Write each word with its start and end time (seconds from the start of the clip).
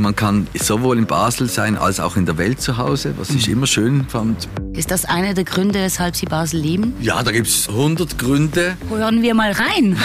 Man 0.00 0.16
kann 0.16 0.46
sowohl 0.54 0.96
in 0.96 1.04
Basel 1.04 1.46
sein 1.46 1.76
als 1.76 2.00
auch 2.00 2.16
in 2.16 2.24
der 2.24 2.38
Welt 2.38 2.58
zu 2.58 2.78
Hause, 2.78 3.12
was 3.18 3.28
ich 3.28 3.50
immer 3.50 3.66
schön 3.66 4.06
fand. 4.08 4.48
Ist 4.72 4.90
das 4.90 5.04
einer 5.04 5.34
der 5.34 5.44
Gründe, 5.44 5.78
weshalb 5.78 6.16
Sie 6.16 6.24
Basel 6.24 6.58
lieben? 6.58 6.94
Ja, 7.02 7.22
da 7.22 7.30
gibt 7.32 7.48
es 7.48 7.68
100 7.68 8.16
Gründe. 8.16 8.78
Hören 8.88 9.20
wir 9.20 9.34
mal 9.34 9.52
rein. 9.52 9.98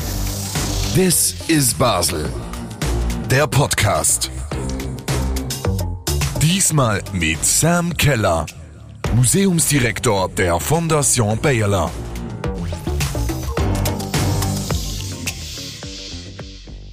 This 0.94 1.34
is 1.48 1.74
Basel. 1.74 2.30
Der 3.30 3.46
Podcast. 3.46 4.30
Diesmal 6.40 7.02
mit 7.12 7.44
Sam 7.44 7.94
Keller, 7.98 8.46
Museumsdirektor 9.14 10.30
der 10.30 10.58
Fondation 10.58 11.38
Bayerler. 11.38 11.90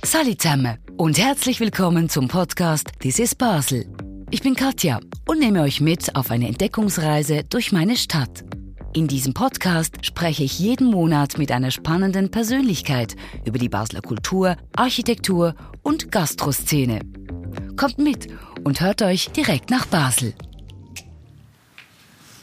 Salut 0.08 0.42
zusammen 0.42 0.78
und 0.96 1.18
herzlich 1.18 1.60
willkommen 1.60 2.08
zum 2.08 2.30
Podcast 2.30 2.94
This 3.02 3.20
is 3.20 3.36
Basel. 3.36 3.86
Ich 4.32 4.42
bin 4.42 4.56
Katja 4.56 5.02
und 5.28 5.40
nehme 5.40 5.62
euch 5.62 5.82
mit 5.82 6.16
auf 6.16 6.32
eine 6.32 6.48
Entdeckungsreise 6.48 7.44
durch 7.44 7.74
meine 7.74 7.98
Stadt. 7.98 8.46
In 8.94 9.10
diesem 9.10 9.34
Podcast 9.34 10.06
spreche 10.06 10.46
ich 10.46 10.60
jeden 10.60 10.92
Monat 10.92 11.38
mit 11.38 11.52
einer 11.52 11.72
spannenden 11.72 12.32
Persönlichkeit 12.32 13.18
über 13.44 13.60
die 13.60 13.68
Basler 13.68 14.00
Kultur, 14.00 14.56
Architektur 14.78 15.56
und 15.84 16.10
Gastroszene. 16.10 17.02
Kommt 17.76 17.98
mit 17.98 18.30
und 18.64 18.80
hört 18.80 19.02
euch 19.02 19.32
direkt 19.32 19.70
nach 19.70 19.88
Basel. 19.88 20.34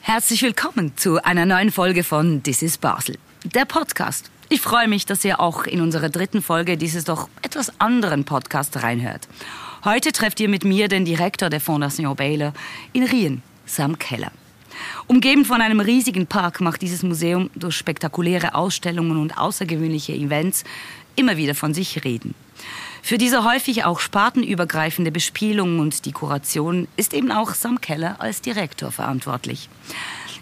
Herzlich 0.02 0.42
willkommen 0.42 0.98
zu 0.98 1.24
einer 1.24 1.46
neuen 1.46 1.70
Folge 1.70 2.04
von 2.04 2.42
This 2.42 2.60
is 2.60 2.76
Basel, 2.76 3.16
der 3.54 3.64
Podcast. 3.64 4.30
Ich 4.50 4.60
freue 4.60 4.88
mich, 4.88 5.06
dass 5.06 5.24
ihr 5.24 5.40
auch 5.40 5.64
in 5.64 5.80
unserer 5.80 6.10
dritten 6.10 6.42
Folge 6.42 6.76
dieses 6.76 7.04
doch 7.04 7.28
etwas 7.42 7.80
anderen 7.80 8.24
Podcast 8.24 8.82
reinhört. 8.82 9.26
Heute 9.84 10.12
trefft 10.12 10.38
ihr 10.40 10.48
mit 10.48 10.64
mir 10.64 10.88
den 10.88 11.04
Direktor 11.04 11.48
der 11.48 11.60
Fondation 11.60 12.14
Baylor 12.14 12.52
in 12.92 13.04
Rien, 13.04 13.42
Sam 13.64 13.98
Keller. 13.98 14.32
Umgeben 15.06 15.44
von 15.44 15.60
einem 15.60 15.80
riesigen 15.80 16.26
Park 16.26 16.60
macht 16.60 16.82
dieses 16.82 17.02
Museum 17.02 17.50
durch 17.54 17.76
spektakuläre 17.76 18.54
Ausstellungen 18.54 19.18
und 19.18 19.38
außergewöhnliche 19.38 20.12
Events 20.12 20.64
immer 21.16 21.36
wieder 21.36 21.54
von 21.54 21.72
sich 21.72 22.04
reden. 22.04 22.34
Für 23.02 23.18
diese 23.18 23.44
häufig 23.44 23.84
auch 23.84 24.00
spartenübergreifende 24.00 25.12
Bespielung 25.12 25.78
und 25.78 26.06
Dekoration 26.06 26.88
ist 26.96 27.12
eben 27.12 27.30
auch 27.30 27.54
Sam 27.54 27.80
Keller 27.80 28.16
als 28.18 28.40
Direktor 28.40 28.90
verantwortlich. 28.90 29.68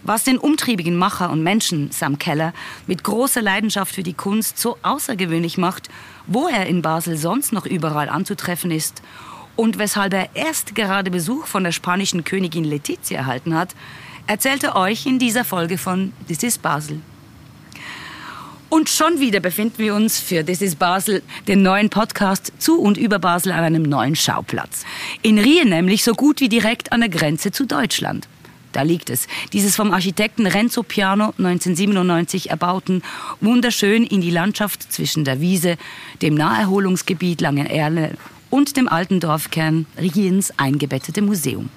Was 0.05 0.25
den 0.25 0.39
umtriebigen 0.39 0.97
Macher 0.97 1.31
und 1.31 1.43
Menschen 1.43 1.91
Sam 1.93 2.19
Keller 2.19 2.53
mit 2.87 3.05
großer 3.05 3.41
Leidenschaft 3.41 3.95
für 3.95 4.03
die 4.03 4.15
Kunst 4.15 4.59
so 4.59 4.77
außergewöhnlich 4.83 5.59
macht, 5.59 5.89
wo 6.27 6.49
er 6.49 6.67
in 6.67 6.83
Basel 6.83 7.17
sonst 7.17 7.53
noch 7.53 7.67
überall 7.67 8.09
anzutreffen 8.09 8.71
ist 8.71 9.03
und 9.55 9.79
weshalb 9.79 10.15
er 10.15 10.31
erst 10.35 10.75
gerade 10.75 11.11
Besuch 11.11 11.47
von 11.47 11.65
der 11.65 11.73
spanischen 11.73 12.25
Königin 12.25 12.65
Letizia 12.65 13.19
erhalten 13.19 13.55
hat, 13.55 13.75
erzählt 14.27 14.65
er 14.65 14.77
euch 14.77 15.07
in 15.07 15.19
dieser 15.19 15.45
Folge 15.45 15.79
von 15.79 16.13
This 16.27 16.43
is 16.43 16.59
Basel. 16.59 17.01
Und 18.69 18.89
schon 18.89 19.21
wieder 19.21 19.41
befinden 19.41 19.79
wir 19.79 19.95
uns 19.95 20.19
für 20.19 20.47
This 20.47 20.63
is 20.63 20.77
Basel, 20.77 21.23
den 21.47 21.63
neuen 21.63 21.91
Podcast 21.91 22.55
zu 22.59 22.81
und 22.81 22.97
über 22.97 23.19
Basel 23.19 23.53
an 23.53 23.65
einem 23.65 23.83
neuen 23.83 24.17
Schauplatz. 24.17 24.87
In 25.21 25.39
Rien 25.39 25.69
nämlich 25.69 26.03
so 26.03 26.15
gut 26.15 26.41
wie 26.41 26.49
direkt 26.49 26.91
an 26.91 27.01
der 27.01 27.11
Grenze 27.11 27.53
zu 27.53 27.67
Deutschland. 27.67 28.27
Da 28.73 28.83
liegt 28.83 29.11
es. 29.11 29.29
Dieses 29.53 29.77
vom 29.77 29.93
Architekten 29.93 30.47
Renzo 30.47 30.83
Piano 30.83 31.35
1997 31.39 32.51
erbauten, 32.51 33.03
wunderschön 33.41 34.05
in 34.05 34.21
die 34.21 34.31
Landschaft 34.31 34.93
zwischen 34.93 35.25
der 35.25 35.41
Wiese, 35.41 35.77
dem 36.23 36.35
Naherholungsgebiet 36.35 37.41
Langenerle 37.41 38.17
und 38.51 38.77
dem 38.77 38.89
alten 38.89 39.21
Dorfkern 39.21 39.87
Riens 39.99 40.53
eingebettete 40.59 41.23
Museum. 41.23 41.69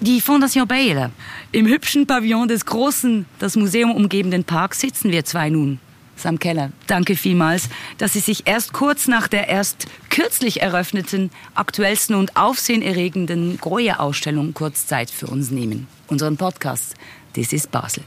Die 0.00 0.20
Fondation 0.20 0.66
Baylor. 0.66 1.10
Im 1.52 1.66
hübschen 1.66 2.06
Pavillon 2.06 2.48
des 2.48 2.66
großen, 2.66 3.26
das 3.38 3.56
Museum 3.56 3.92
umgebenden 3.92 4.44
Parks 4.44 4.80
sitzen 4.80 5.10
wir 5.10 5.24
zwei 5.24 5.48
nun. 5.48 5.80
Sam 6.16 6.38
Keller, 6.38 6.72
danke 6.86 7.14
vielmals, 7.14 7.68
dass 7.98 8.14
Sie 8.14 8.20
sich 8.20 8.46
erst 8.46 8.72
kurz 8.72 9.06
nach 9.06 9.28
der 9.28 9.48
erst 9.48 9.86
kürzlich 10.08 10.62
eröffneten, 10.62 11.30
aktuellsten 11.54 12.16
und 12.16 12.36
aufsehenerregenden 12.36 13.58
Goya-Ausstellung 13.60 14.54
kurz 14.54 14.86
Zeit 14.86 15.10
für 15.10 15.26
uns 15.26 15.50
nehmen. 15.50 15.86
Unseren 16.08 16.36
Podcast 16.36 16.94
This 17.34 17.52
is 17.52 17.66
Basel. 17.66 18.02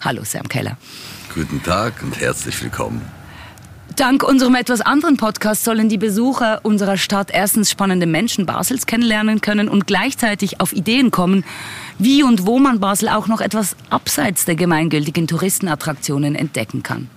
Hallo 0.00 0.24
Sam 0.24 0.48
Keller. 0.48 0.76
Guten 1.32 1.62
Tag 1.62 2.02
und 2.02 2.18
herzlich 2.18 2.60
willkommen. 2.60 3.00
Dank 3.94 4.22
unserem 4.22 4.54
etwas 4.54 4.80
anderen 4.80 5.16
Podcast 5.16 5.64
sollen 5.64 5.88
die 5.88 5.98
Besucher 5.98 6.60
unserer 6.64 6.96
Stadt 6.96 7.30
erstens 7.32 7.70
spannende 7.70 8.06
Menschen 8.06 8.46
Basels 8.46 8.86
kennenlernen 8.86 9.40
können 9.40 9.68
und 9.68 9.86
gleichzeitig 9.86 10.60
auf 10.60 10.72
Ideen 10.72 11.10
kommen, 11.10 11.44
wie 11.98 12.22
und 12.22 12.46
wo 12.46 12.58
man 12.58 12.80
Basel 12.80 13.08
auch 13.08 13.26
noch 13.26 13.40
etwas 13.40 13.76
abseits 13.90 14.44
der 14.44 14.54
gemeingültigen 14.54 15.26
Touristenattraktionen 15.26 16.34
entdecken 16.34 16.82
kann. 16.82 17.10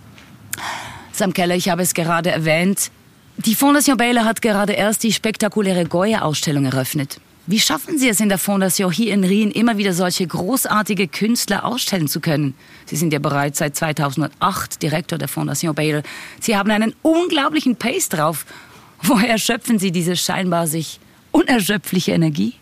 Sam 1.11 1.33
Keller, 1.33 1.55
ich 1.55 1.69
habe 1.69 1.81
es 1.81 1.93
gerade 1.93 2.31
erwähnt, 2.31 2.91
die 3.37 3.55
Fondation 3.55 3.97
Baylor 3.97 4.25
hat 4.25 4.41
gerade 4.41 4.73
erst 4.73 5.03
die 5.03 5.13
spektakuläre 5.13 5.85
Goya-Ausstellung 5.85 6.65
eröffnet. 6.65 7.19
Wie 7.47 7.59
schaffen 7.59 7.97
Sie 7.97 8.07
es 8.07 8.19
in 8.19 8.29
der 8.29 8.37
Fondation 8.37 8.91
hier 8.91 9.13
in 9.13 9.23
Rien 9.23 9.49
immer 9.49 9.77
wieder 9.77 9.93
solche 9.93 10.27
großartige 10.27 11.07
Künstler 11.07 11.65
ausstellen 11.65 12.07
zu 12.07 12.19
können? 12.19 12.53
Sie 12.85 12.95
sind 12.95 13.11
ja 13.11 13.19
bereits 13.19 13.57
seit 13.59 13.75
2008 13.75 14.81
Direktor 14.81 15.17
der 15.17 15.27
Fondation 15.27 15.73
Baylor. 15.73 16.03
Sie 16.39 16.55
haben 16.55 16.69
einen 16.69 16.93
unglaublichen 17.01 17.77
Pace 17.77 18.09
drauf. 18.09 18.45
Woher 19.01 19.39
schöpfen 19.39 19.79
Sie 19.79 19.91
diese 19.91 20.15
scheinbar 20.15 20.67
sich 20.67 20.99
unerschöpfliche 21.31 22.11
Energie? 22.11 22.53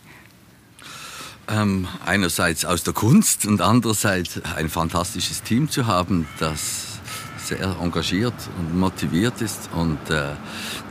Ähm, 1.49 1.88
einerseits 2.05 2.63
aus 2.63 2.83
der 2.83 2.94
Kunst 2.94 3.45
und 3.45 3.59
andererseits 3.61 4.39
ein 4.55 4.69
fantastisches 4.69 5.44
Team 5.44 5.69
zu 5.69 5.88
haben, 5.88 6.28
das 6.39 6.98
sehr 7.49 7.75
engagiert 7.81 8.33
und 8.57 8.79
motiviert 8.79 9.41
ist 9.41 9.69
und 9.73 9.97
äh, 10.09 10.33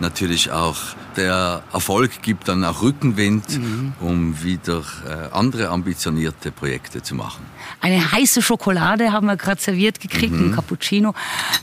natürlich 0.01 0.51
auch 0.51 0.77
der 1.17 1.63
Erfolg 1.73 2.23
gibt 2.23 2.49
dann 2.49 2.65
auch 2.65 2.83
Rückenwind, 2.83 3.59
mhm. 3.59 3.93
um 4.01 4.43
wieder 4.43 4.83
äh, 5.07 5.35
andere 5.35 5.69
ambitionierte 5.69 6.51
Projekte 6.51 7.03
zu 7.03 7.15
machen. 7.15 7.45
Eine 7.81 8.13
heiße 8.13 8.43
Schokolade 8.43 9.13
haben 9.13 9.27
wir 9.27 9.37
gerade 9.37 9.61
serviert 9.61 10.01
gekriegt, 10.01 10.33
mhm. 10.33 10.51
ein 10.51 10.55
Cappuccino. 10.55 11.15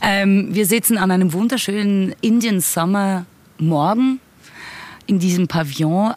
Ähm, 0.02 0.48
wir 0.50 0.66
sitzen 0.66 0.98
an 0.98 1.10
einem 1.10 1.32
wunderschönen 1.32 2.14
Indian 2.20 2.60
Summer 2.60 3.26
Morgen 3.58 4.20
in 5.06 5.18
diesem 5.18 5.46
Pavillon 5.48 6.14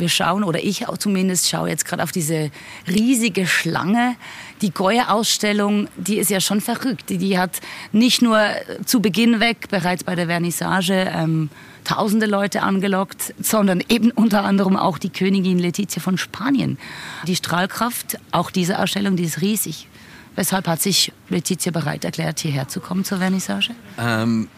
wir 0.00 0.08
schauen, 0.08 0.44
oder 0.44 0.62
ich 0.62 0.84
zumindest, 0.98 1.48
schaue 1.48 1.68
jetzt 1.68 1.84
gerade 1.84 2.02
auf 2.02 2.12
diese 2.12 2.50
riesige 2.86 3.46
Schlange. 3.46 4.16
Die 4.62 4.70
Goya-Ausstellung, 4.70 5.88
die 5.96 6.18
ist 6.18 6.30
ja 6.30 6.40
schon 6.40 6.60
verrückt. 6.60 7.10
Die, 7.10 7.18
die, 7.18 7.38
hat 7.38 7.60
nicht 7.92 8.22
nur 8.22 8.40
zu 8.84 9.00
Beginn 9.00 9.40
weg, 9.40 9.68
bereits 9.70 10.04
bei 10.04 10.14
der 10.14 10.26
Vernissage, 10.26 11.10
ähm, 11.14 11.50
tausende 11.84 12.26
Leute 12.26 12.62
angelockt, 12.62 13.34
sondern 13.40 13.82
eben 13.88 14.10
unter 14.10 14.44
anderem 14.44 14.76
auch 14.76 14.98
die 14.98 15.10
Königin 15.10 15.58
Letizia 15.58 16.02
von 16.02 16.18
Spanien. 16.18 16.78
Die 17.26 17.36
Strahlkraft 17.36 18.18
auch 18.30 18.50
dieser 18.50 18.82
Ausstellung, 18.82 19.16
die 19.16 19.24
ist 19.24 19.40
riesig. 19.40 19.88
Weshalb 20.36 20.68
hat 20.68 20.80
sich 20.80 21.12
Letizia 21.30 21.72
bereit 21.72 22.04
erklärt, 22.04 22.40
hierher 22.40 22.68
zu 22.68 22.80
kommen 22.80 23.04
zur 23.04 23.18
Vernissage? 23.18 23.70
Ähm, 23.98 24.48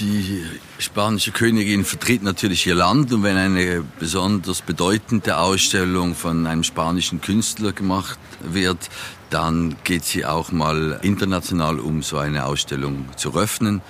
die 0.00 0.44
spanische 0.78 1.32
Königin 1.32 1.84
vertritt 1.84 2.22
natürlich 2.22 2.66
ihr 2.66 2.74
Land 2.74 3.12
und 3.12 3.22
wenn 3.22 3.36
eine 3.36 3.84
besonders 3.98 4.62
bedeutende 4.62 5.38
Ausstellung 5.38 6.14
von 6.14 6.46
einem 6.46 6.64
spanischen 6.64 7.20
Künstler 7.20 7.72
gemacht 7.72 8.18
wird, 8.40 8.90
dann 9.30 9.76
geht 9.84 10.04
sie 10.04 10.24
auch 10.24 10.52
mal 10.52 10.98
international, 11.02 11.80
um 11.80 12.02
so 12.02 12.18
eine 12.18 12.44
Ausstellung 12.44 13.06
zu 13.16 13.34
öffnen. 13.34 13.80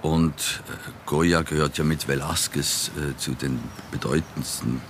Und 0.00 0.32
äh, 0.68 0.90
Goya 1.06 1.42
gehört 1.42 1.78
ja 1.78 1.84
mit 1.84 2.06
Velázquez 2.08 2.90
äh, 2.90 3.16
zu 3.16 3.32
den 3.32 3.58
bedeutendsten 3.90 4.80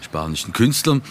spanischen 0.00 0.52
Künstlern. 0.52 1.02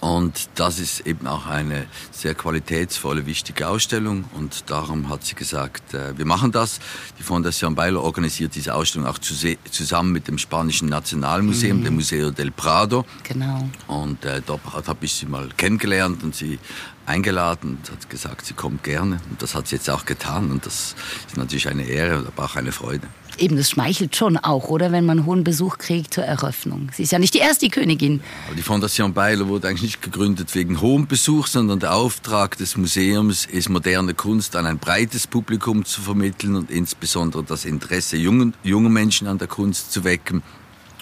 Und 0.00 0.48
das 0.54 0.78
ist 0.78 1.00
eben 1.00 1.26
auch 1.26 1.46
eine 1.46 1.86
sehr 2.10 2.34
qualitätsvolle, 2.34 3.26
wichtige 3.26 3.68
Ausstellung. 3.68 4.24
Und 4.34 4.70
darum 4.70 5.10
hat 5.10 5.24
sie 5.24 5.34
gesagt, 5.34 5.92
äh, 5.92 6.16
wir 6.16 6.24
machen 6.24 6.52
das. 6.52 6.80
Die 7.18 7.22
Fondation 7.22 7.74
Baylor 7.74 8.02
organisiert 8.02 8.54
diese 8.54 8.74
Ausstellung 8.74 9.06
auch 9.06 9.18
zusammen 9.18 10.12
mit 10.12 10.26
dem 10.26 10.38
spanischen 10.38 10.88
Nationalmuseum, 10.88 11.80
mhm. 11.80 11.84
dem 11.84 11.94
Museo 11.96 12.30
del 12.30 12.50
Prado. 12.50 13.04
Genau. 13.24 13.68
Und 13.88 14.24
äh, 14.24 14.40
dort 14.44 14.62
habe 14.88 15.04
ich 15.04 15.12
sie 15.12 15.26
mal 15.26 15.48
kennengelernt 15.56 16.22
und 16.22 16.34
sie 16.34 16.58
eingeladen 17.04 17.76
und 17.76 17.90
hat 17.90 18.08
gesagt, 18.08 18.46
sie 18.46 18.54
kommt 18.54 18.82
gerne. 18.82 19.20
Und 19.28 19.42
das 19.42 19.54
hat 19.54 19.68
sie 19.68 19.76
jetzt 19.76 19.90
auch 19.90 20.06
getan. 20.06 20.50
Und 20.50 20.64
das 20.64 20.94
ist 21.26 21.36
natürlich 21.36 21.68
eine 21.68 21.82
Ehre, 21.82 22.26
aber 22.26 22.44
auch 22.44 22.56
eine 22.56 22.72
Freude. 22.72 23.06
Eben, 23.40 23.56
das 23.56 23.70
schmeichelt 23.70 24.14
schon 24.16 24.36
auch, 24.36 24.68
oder? 24.68 24.92
Wenn 24.92 25.06
man 25.06 25.24
hohen 25.24 25.44
Besuch 25.44 25.78
kriegt 25.78 26.12
zur 26.12 26.24
Eröffnung. 26.24 26.90
Sie 26.94 27.04
ist 27.04 27.12
ja 27.12 27.18
nicht 27.18 27.32
die 27.32 27.38
erste 27.38 27.70
Königin. 27.70 28.20
Die 28.54 28.60
Fondation 28.60 29.14
Beiler 29.14 29.48
wurde 29.48 29.66
eigentlich 29.66 29.82
nicht 29.82 30.02
gegründet 30.02 30.54
wegen 30.54 30.82
hohem 30.82 31.06
Besuch, 31.06 31.46
sondern 31.46 31.80
der 31.80 31.94
Auftrag 31.94 32.58
des 32.58 32.76
Museums 32.76 33.46
ist, 33.46 33.70
moderne 33.70 34.12
Kunst 34.12 34.56
an 34.56 34.66
ein 34.66 34.78
breites 34.78 35.26
Publikum 35.26 35.86
zu 35.86 36.02
vermitteln 36.02 36.54
und 36.54 36.70
insbesondere 36.70 37.42
das 37.42 37.64
Interesse 37.64 38.18
junger, 38.18 38.52
junger 38.62 38.90
Menschen 38.90 39.26
an 39.26 39.38
der 39.38 39.48
Kunst 39.48 39.90
zu 39.90 40.04
wecken. 40.04 40.42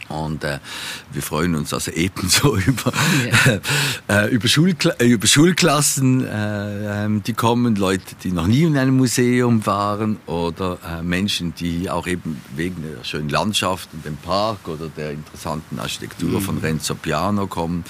Und 0.09 0.45
äh, 0.45 0.59
wir 1.13 1.23
freuen 1.23 1.55
uns 1.55 1.75
also 1.75 1.91
ebenso 1.91 2.57
über, 2.67 2.93
yeah. 3.25 3.61
äh, 4.25 4.31
über, 4.31 4.49
Schulkla 4.49 4.95
äh, 4.99 5.07
über 5.07 5.27
Schulklassen, 5.27 6.25
äh, 6.25 7.05
ähm, 7.05 7.23
die 7.23 7.35
kommen, 7.35 7.77
Leute, 7.77 8.15
die 8.23 8.33
noch 8.33 8.47
nie 8.47 8.63
in 8.63 8.77
einem 8.77 8.97
Museum 8.97 9.65
waren 9.67 10.19
oder 10.27 10.79
äh, 10.87 11.03
Menschen, 11.03 11.55
die 11.55 11.91
auch 11.91 12.07
eben 12.07 12.41
wegen 12.57 12.83
der 12.83 13.05
schönen 13.05 13.29
Landschaft 13.29 13.91
und 13.93 14.05
dem 14.05 14.17
Park 14.17 14.67
oder 14.67 14.89
der 14.89 15.13
interessanten 15.13 15.79
Architektur 15.79 16.41
mm. 16.41 16.43
von 16.43 16.59
Renzo 16.59 16.95
Piano 16.95 17.47
kommen 17.47 17.85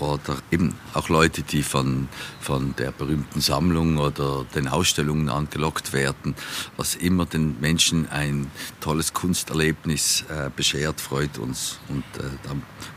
oder 0.00 0.36
eben 0.50 0.74
auch 0.92 1.08
Leute, 1.08 1.42
die 1.42 1.62
von, 1.62 2.08
von 2.40 2.74
der 2.76 2.90
berühmten 2.90 3.40
Sammlung 3.40 3.98
oder 3.98 4.44
den 4.54 4.68
Ausstellungen 4.68 5.28
angelockt 5.28 5.92
werden, 5.92 6.34
was 6.76 6.94
immer 6.94 7.26
den 7.26 7.60
Menschen 7.60 8.08
ein 8.10 8.50
tolles 8.80 9.12
Kunsterlebnis 9.12 10.24
äh, 10.28 10.50
beschert, 10.54 11.00
freut 11.00 11.38
uns. 11.38 11.78
Und 11.88 12.04
äh, 12.18 12.28
da 12.42 12.50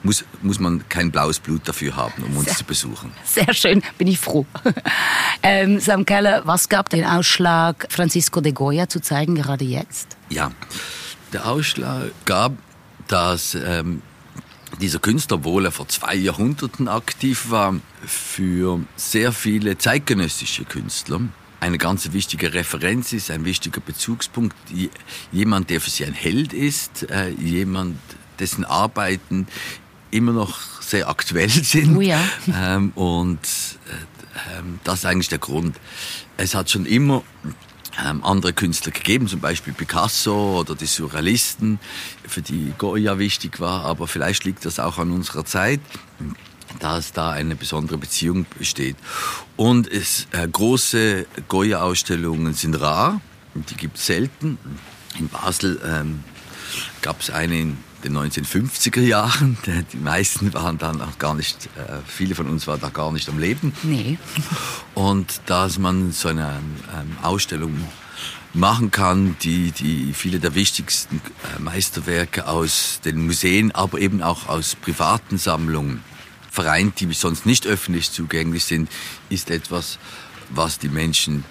muss, 0.03 0.25
muss 0.41 0.59
man 0.59 0.87
kein 0.89 1.11
blaues 1.11 1.39
Blut 1.39 1.67
dafür 1.67 1.95
haben, 1.95 2.23
um 2.23 2.37
uns 2.37 2.47
sehr, 2.47 2.57
zu 2.57 2.63
besuchen. 2.63 3.11
Sehr 3.23 3.53
schön, 3.53 3.83
bin 3.97 4.07
ich 4.07 4.19
froh. 4.19 4.45
ähm, 5.43 5.79
Sam 5.79 6.05
Keller, 6.05 6.41
was 6.45 6.69
gab 6.69 6.89
den 6.89 7.05
Ausschlag, 7.05 7.87
Francisco 7.89 8.41
de 8.41 8.51
Goya 8.51 8.89
zu 8.89 9.01
zeigen, 9.01 9.35
gerade 9.35 9.65
jetzt? 9.65 10.17
Ja, 10.29 10.51
der 11.33 11.47
Ausschlag 11.47 12.11
gab, 12.25 12.53
dass 13.07 13.55
ähm, 13.55 14.01
dieser 14.79 14.99
Künstler, 14.99 15.37
obwohl 15.37 15.65
er 15.65 15.71
vor 15.71 15.87
zwei 15.87 16.15
Jahrhunderten 16.15 16.87
aktiv 16.87 17.49
war, 17.49 17.75
für 18.05 18.79
sehr 18.95 19.31
viele 19.31 19.77
zeitgenössische 19.77 20.65
Künstler 20.65 21.21
eine 21.59 21.77
ganz 21.77 22.11
wichtige 22.13 22.53
Referenz 22.53 23.13
ist, 23.13 23.31
ein 23.31 23.45
wichtiger 23.45 23.81
Bezugspunkt, 23.81 24.55
jemand, 25.31 25.69
der 25.69 25.81
für 25.81 25.89
sie 25.89 26.05
ein 26.05 26.13
Held 26.13 26.53
ist, 26.53 27.09
äh, 27.09 27.29
jemand, 27.29 27.97
dessen 28.39 28.63
Arbeiten 28.63 29.47
immer 30.11 30.33
noch 30.33 30.81
sehr 30.81 31.09
aktuell 31.09 31.49
sind. 31.49 31.97
Oh 31.97 32.01
ja. 32.01 32.19
Ähm, 32.53 32.91
und 32.95 33.39
äh, 33.39 34.59
ähm, 34.59 34.79
das 34.83 34.99
ist 34.99 35.05
eigentlich 35.05 35.29
der 35.29 35.39
Grund. 35.39 35.75
Es 36.37 36.53
hat 36.53 36.69
schon 36.69 36.85
immer 36.85 37.23
ähm, 38.05 38.23
andere 38.23 38.53
Künstler 38.53 38.91
gegeben, 38.91 39.27
zum 39.27 39.39
Beispiel 39.39 39.73
Picasso 39.73 40.59
oder 40.59 40.75
die 40.75 40.85
Surrealisten, 40.85 41.79
für 42.27 42.41
die 42.41 42.73
Goya 42.77 43.17
wichtig 43.19 43.59
war, 43.59 43.85
aber 43.85 44.07
vielleicht 44.07 44.43
liegt 44.45 44.65
das 44.65 44.79
auch 44.79 44.97
an 44.97 45.11
unserer 45.11 45.45
Zeit 45.45 45.79
dass 46.79 47.13
da 47.13 47.31
eine 47.31 47.55
besondere 47.55 47.97
Beziehung 47.97 48.45
besteht. 48.57 48.97
Und 49.55 49.89
es, 49.89 50.27
äh, 50.31 50.47
große 50.47 51.25
Goya-Ausstellungen 51.47 52.53
sind 52.53 52.75
rar, 52.75 53.21
die 53.53 53.75
gibt 53.75 53.97
es 53.97 54.05
selten. 54.05 54.57
In 55.17 55.29
Basel 55.29 55.81
ähm, 55.83 56.23
gab 57.01 57.21
es 57.21 57.29
eine 57.29 57.59
in 57.59 57.77
den 58.03 58.17
1950er 58.17 59.01
Jahren. 59.01 59.57
Die 59.91 59.97
meisten 59.97 60.53
waren 60.53 60.77
dann 60.77 61.01
auch 61.01 61.17
gar 61.17 61.33
nicht, 61.33 61.69
äh, 61.77 61.99
viele 62.05 62.35
von 62.35 62.47
uns 62.47 62.67
waren 62.67 62.79
da 62.79 62.89
gar 62.89 63.11
nicht 63.11 63.27
am 63.29 63.39
Leben. 63.39 63.73
Nee. 63.83 64.17
Und 64.93 65.41
dass 65.45 65.77
man 65.77 66.11
so 66.11 66.29
eine 66.29 66.59
ähm, 66.95 67.17
Ausstellung 67.21 67.73
machen 68.53 68.91
kann, 68.91 69.35
die, 69.41 69.71
die 69.71 70.13
viele 70.13 70.39
der 70.39 70.55
wichtigsten 70.55 71.21
äh, 71.55 71.59
Meisterwerke 71.59 72.47
aus 72.47 72.99
den 73.05 73.25
Museen, 73.25 73.71
aber 73.71 73.99
eben 73.99 74.21
auch 74.21 74.47
aus 74.47 74.75
privaten 74.75 75.37
Sammlungen 75.37 76.01
vereint, 76.51 76.99
die 76.99 77.13
sonst 77.13 77.45
nicht 77.45 77.67
öffentlich 77.67 78.11
zugänglich 78.11 78.63
sind, 78.63 78.89
ist 79.29 79.51
etwas, 79.51 79.99
was 80.49 80.79
die 80.79 80.89
Menschen 80.89 81.43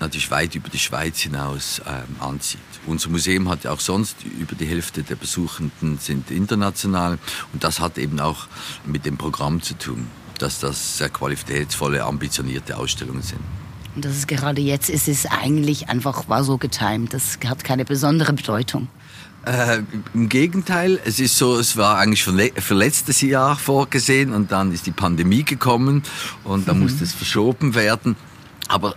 natürlich 0.00 0.30
weit 0.30 0.54
über 0.54 0.68
die 0.68 0.78
Schweiz 0.78 1.20
hinaus 1.20 1.80
ähm, 1.86 2.16
anzieht. 2.20 2.60
Unser 2.86 3.10
Museum 3.10 3.48
hat 3.48 3.64
ja 3.64 3.72
auch 3.72 3.80
sonst 3.80 4.16
über 4.24 4.54
die 4.54 4.66
Hälfte 4.66 5.02
der 5.02 5.16
Besuchenden 5.16 5.98
sind 5.98 6.30
international 6.30 7.18
und 7.52 7.64
das 7.64 7.80
hat 7.80 7.98
eben 7.98 8.20
auch 8.20 8.46
mit 8.84 9.06
dem 9.06 9.16
Programm 9.16 9.62
zu 9.62 9.74
tun, 9.74 10.06
dass 10.38 10.60
das 10.60 10.98
sehr 10.98 11.08
qualitätsvolle, 11.08 12.04
ambitionierte 12.04 12.76
Ausstellungen 12.76 13.22
sind. 13.22 13.40
Und 13.94 14.04
das 14.04 14.16
ist 14.16 14.28
gerade 14.28 14.60
jetzt, 14.60 14.90
ist 14.90 15.08
es 15.08 15.26
eigentlich 15.26 15.88
einfach, 15.88 16.28
war 16.28 16.42
so 16.42 16.58
getimt, 16.58 17.14
das 17.14 17.38
hat 17.46 17.62
keine 17.62 17.84
besondere 17.84 18.32
Bedeutung. 18.32 18.88
Äh, 19.46 19.82
Im 20.14 20.28
Gegenteil, 20.28 20.98
es 21.04 21.20
ist 21.20 21.36
so, 21.36 21.58
es 21.58 21.76
war 21.76 21.98
eigentlich 21.98 22.24
für, 22.24 22.32
für, 22.56 22.74
letztes 22.74 23.20
Jahr 23.20 23.56
vorgesehen 23.56 24.32
und 24.32 24.50
dann 24.52 24.72
ist 24.72 24.86
die 24.86 24.90
Pandemie 24.90 25.44
gekommen 25.44 26.02
und 26.44 26.66
dann 26.66 26.78
mhm. 26.78 26.84
musste 26.84 27.04
es 27.04 27.12
verschoben 27.12 27.74
werden. 27.74 28.16
Aber 28.74 28.96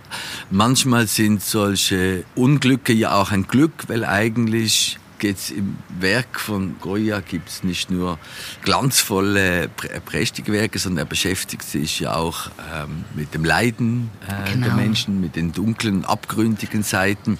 manchmal 0.50 1.06
sind 1.06 1.40
solche 1.40 2.24
Unglücke 2.34 2.92
ja 2.92 3.14
auch 3.14 3.30
ein 3.30 3.46
Glück, 3.46 3.84
weil 3.86 4.04
eigentlich 4.04 4.98
geht's 5.20 5.50
im 5.50 5.76
Werk 6.00 6.40
von 6.40 6.74
Goya 6.80 7.20
gibt's 7.20 7.62
nicht 7.62 7.88
nur 7.88 8.18
glanzvolle, 8.62 9.70
prächtige 10.04 10.50
Werke, 10.50 10.80
sondern 10.80 11.06
er 11.06 11.08
beschäftigt 11.08 11.62
sich 11.62 12.00
ja 12.00 12.16
auch 12.16 12.50
ähm, 12.74 13.04
mit 13.14 13.34
dem 13.34 13.44
Leiden 13.44 14.10
äh, 14.26 14.50
genau. 14.50 14.66
der 14.66 14.74
Menschen, 14.74 15.20
mit 15.20 15.36
den 15.36 15.52
dunklen, 15.52 16.04
abgründigen 16.04 16.82
Seiten. 16.82 17.38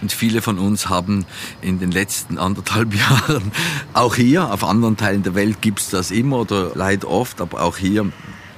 Und 0.00 0.12
viele 0.12 0.42
von 0.42 0.60
uns 0.60 0.88
haben 0.88 1.26
in 1.60 1.80
den 1.80 1.90
letzten 1.90 2.38
anderthalb 2.38 2.94
Jahren, 3.28 3.50
auch 3.94 4.14
hier, 4.14 4.52
auf 4.52 4.62
anderen 4.62 4.96
Teilen 4.96 5.24
der 5.24 5.34
Welt 5.34 5.60
gibt's 5.60 5.90
das 5.90 6.12
immer 6.12 6.38
oder 6.38 6.70
leid 6.76 7.04
oft, 7.04 7.40
aber 7.40 7.62
auch 7.62 7.78
hier 7.78 8.12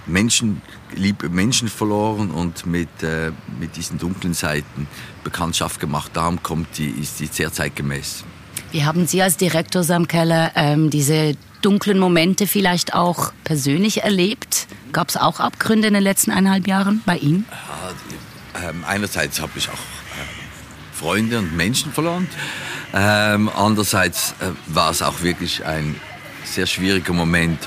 Menschen, 0.05 0.61
liebe 0.95 1.29
Menschen 1.29 1.69
verloren 1.69 2.31
und 2.31 2.67
mit, 2.67 3.03
äh, 3.03 3.33
mit 3.59 3.77
diesen 3.77 3.99
dunklen 3.99 4.35
Seiten 4.35 4.87
Bekanntschaft 5.25 5.81
gemacht. 5.81 6.13
Darum 6.15 6.43
kommt 6.43 6.79
die, 6.79 6.89
ist 6.89 7.21
die 7.21 7.27
sehr 7.27 7.53
zeitgemäß. 7.53 8.25
Wie 8.73 8.85
haben 8.85 9.07
Sie 9.07 9.23
als 9.23 9.37
Direktor 9.37 9.83
Sam 9.83 10.07
Keller 10.07 10.53
ähm, 10.55 10.91
diese 10.91 11.35
dunklen 11.63 11.99
Momente 11.99 12.47
vielleicht 12.47 12.95
auch 12.95 13.33
persönlich 13.45 14.03
erlebt? 14.03 14.67
Gab 14.93 15.09
es 15.09 15.17
auch 15.17 15.41
Abgründe 15.41 15.89
in 15.89 15.95
den 15.95 16.03
letzten 16.03 16.31
eineinhalb 16.31 16.67
Jahren 16.67 17.03
bei 17.05 17.17
Ihnen? 17.17 17.47
Ja, 17.51 18.69
ähm, 18.69 18.85
einerseits 18.87 19.41
habe 19.41 19.53
ich 19.57 19.69
auch 19.69 19.73
äh, 19.73 20.97
Freunde 20.97 21.39
und 21.39 21.57
Menschen 21.57 21.93
verloren. 21.93 22.29
Ähm, 22.93 23.51
andererseits 23.55 24.35
äh, 24.41 24.53
war 24.67 24.91
es 24.91 25.03
auch 25.03 25.23
wirklich 25.23 25.65
ein 25.65 25.95
sehr 26.45 26.67
schwieriger 26.67 27.13
Moment 27.13 27.59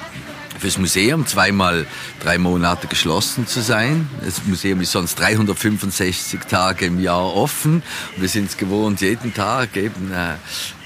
fürs 0.64 0.78
Museum 0.78 1.28
zweimal 1.28 1.86
drei 2.22 2.38
Monate 2.38 2.88
geschlossen 2.88 3.46
zu 3.46 3.62
sein. 3.62 4.08
Das 4.24 4.46
Museum 4.46 4.80
ist 4.80 4.94
sonst 4.94 5.20
365 5.20 6.40
Tage 6.50 6.86
im 6.86 7.02
Jahr 7.02 7.36
offen. 7.36 7.84
Und 8.16 8.22
wir 8.22 8.30
sind 8.30 8.50
es 8.50 8.56
gewohnt, 8.56 9.02
jeden 9.02 9.34
Tag 9.34 9.76
eben 9.76 10.14
äh, 10.14 10.36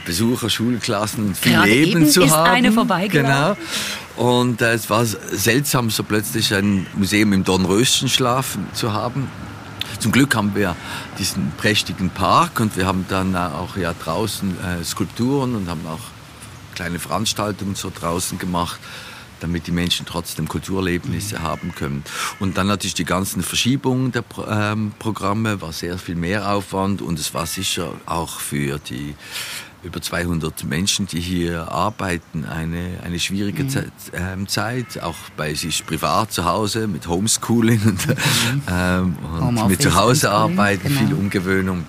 Besucher, 0.03 0.50
Schulklassen 0.50 1.27
und 1.27 1.38
viel 1.38 1.51
Gerade 1.51 1.69
Leben 1.69 2.09
zu 2.09 2.24
ist 2.24 2.31
haben. 2.31 2.50
Eine 2.50 2.71
vorbeigelaufen. 2.71 3.63
Genau. 4.15 4.29
Und 4.31 4.63
äh, 4.63 4.74
es 4.74 4.89
war 4.89 5.05
seltsam, 5.05 5.91
so 5.91 6.01
plötzlich 6.01 6.55
ein 6.55 6.88
Museum 6.96 7.34
im 7.34 7.43
Dornröschenschlaf 7.43 8.57
zu 8.74 8.93
haben. 8.93 9.29
Zum 10.00 10.12
Glück 10.12 10.36
haben 10.36 10.55
wir 10.55 10.75
diesen 11.19 11.51
prächtigen 11.55 12.10
Park 12.10 12.60
und 12.60 12.77
wir 12.77 12.88
haben 12.88 13.05
dann 13.10 13.36
auch 13.36 13.77
ja 13.77 13.93
draußen 13.93 14.57
äh, 14.60 14.84
Skulpturen 14.84 15.53
und 15.53 15.69
haben 15.69 15.86
auch 15.86 16.01
kleine 16.74 16.98
Veranstaltungen 16.98 17.75
so 17.75 17.91
draußen 17.93 18.39
gemacht 18.39 18.79
damit 19.39 19.67
die 19.67 19.72
Menschen 19.72 20.06
trotzdem 20.06 20.48
Kulturerlebnisse 20.48 21.39
mhm. 21.39 21.44
haben 21.44 21.75
können. 21.75 22.03
Und 22.39 22.58
dann 22.58 22.67
natürlich 22.67 22.94
die 22.94 23.06
ganzen 23.06 23.44
Verschiebungen 23.44 24.12
der 24.12 24.24
ähm, 24.50 24.94
Programme, 25.00 25.62
war 25.62 25.74
sehr 25.74 25.98
viel 25.98 26.15
mehr 26.15 26.51
Aufwand 26.51 27.01
und 27.01 27.20
es 27.20 27.34
war 27.34 27.46
sicher 27.46 27.91
auch 28.06 28.39
für 28.39 28.79
die 28.79 29.15
über 29.84 30.01
200 30.01 30.63
Menschen, 30.65 31.08
die 31.08 31.20
hier 31.20 31.72
arbeiten, 31.72 32.46
eine, 32.46 33.00
eine 33.03 33.20
schwierige 33.20 33.63
mhm. 33.63 33.70
Zeit, 33.70 33.91
ähm, 34.13 34.48
Zeit, 34.48 35.01
auch 35.01 35.15
bei 35.36 35.53
sich 35.53 35.86
privat 35.86 36.34
zu 36.34 36.46
Hause 36.46 36.88
mit 36.88 37.08
Homeschooling 37.08 37.82
und, 37.84 38.08
mhm. 38.08 38.62
ähm, 38.70 39.15
und 39.39 39.67
mit 39.67 39.82
Zuhause 39.82 40.32
arbeiten, 40.32 40.88
genau. 40.89 41.00
viel 41.00 41.13
Umgewöhnung. 41.13 41.86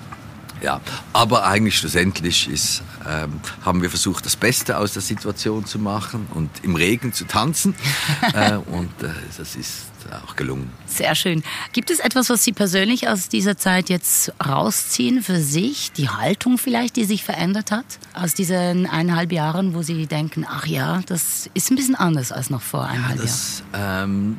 Ja, 0.62 0.80
aber 1.12 1.44
eigentlich 1.46 1.76
schlussendlich 1.78 2.48
ist, 2.48 2.82
ähm, 3.06 3.40
haben 3.64 3.82
wir 3.82 3.90
versucht, 3.90 4.26
das 4.26 4.36
Beste 4.36 4.78
aus 4.78 4.92
der 4.92 5.02
Situation 5.02 5.64
zu 5.64 5.78
machen 5.78 6.26
und 6.34 6.50
im 6.62 6.74
Regen 6.74 7.12
zu 7.12 7.26
tanzen. 7.26 7.74
äh, 8.34 8.56
und 8.56 9.02
äh, 9.02 9.08
das 9.36 9.56
ist 9.56 9.88
auch 10.26 10.36
gelungen. 10.36 10.70
Sehr 10.86 11.14
schön. 11.14 11.42
Gibt 11.72 11.90
es 11.90 12.00
etwas, 12.00 12.30
was 12.30 12.42
Sie 12.44 12.52
persönlich 12.52 13.08
aus 13.08 13.28
dieser 13.28 13.56
Zeit 13.56 13.88
jetzt 13.88 14.32
rausziehen 14.44 15.22
für 15.22 15.40
sich? 15.40 15.92
Die 15.92 16.08
Haltung 16.08 16.58
vielleicht, 16.58 16.96
die 16.96 17.04
sich 17.04 17.24
verändert 17.24 17.70
hat 17.70 17.84
aus 18.14 18.34
diesen 18.34 18.86
eineinhalb 18.86 19.32
Jahren, 19.32 19.74
wo 19.74 19.82
Sie 19.82 20.06
denken, 20.06 20.46
ach 20.48 20.66
ja, 20.66 21.02
das 21.06 21.50
ist 21.54 21.70
ein 21.70 21.76
bisschen 21.76 21.94
anders 21.94 22.32
als 22.32 22.50
noch 22.50 22.62
vor 22.62 22.84
eineinhalb 22.84 23.18
ja, 23.18 23.22
das, 23.22 23.62
Jahren? 23.72 24.10
Ähm, 24.10 24.38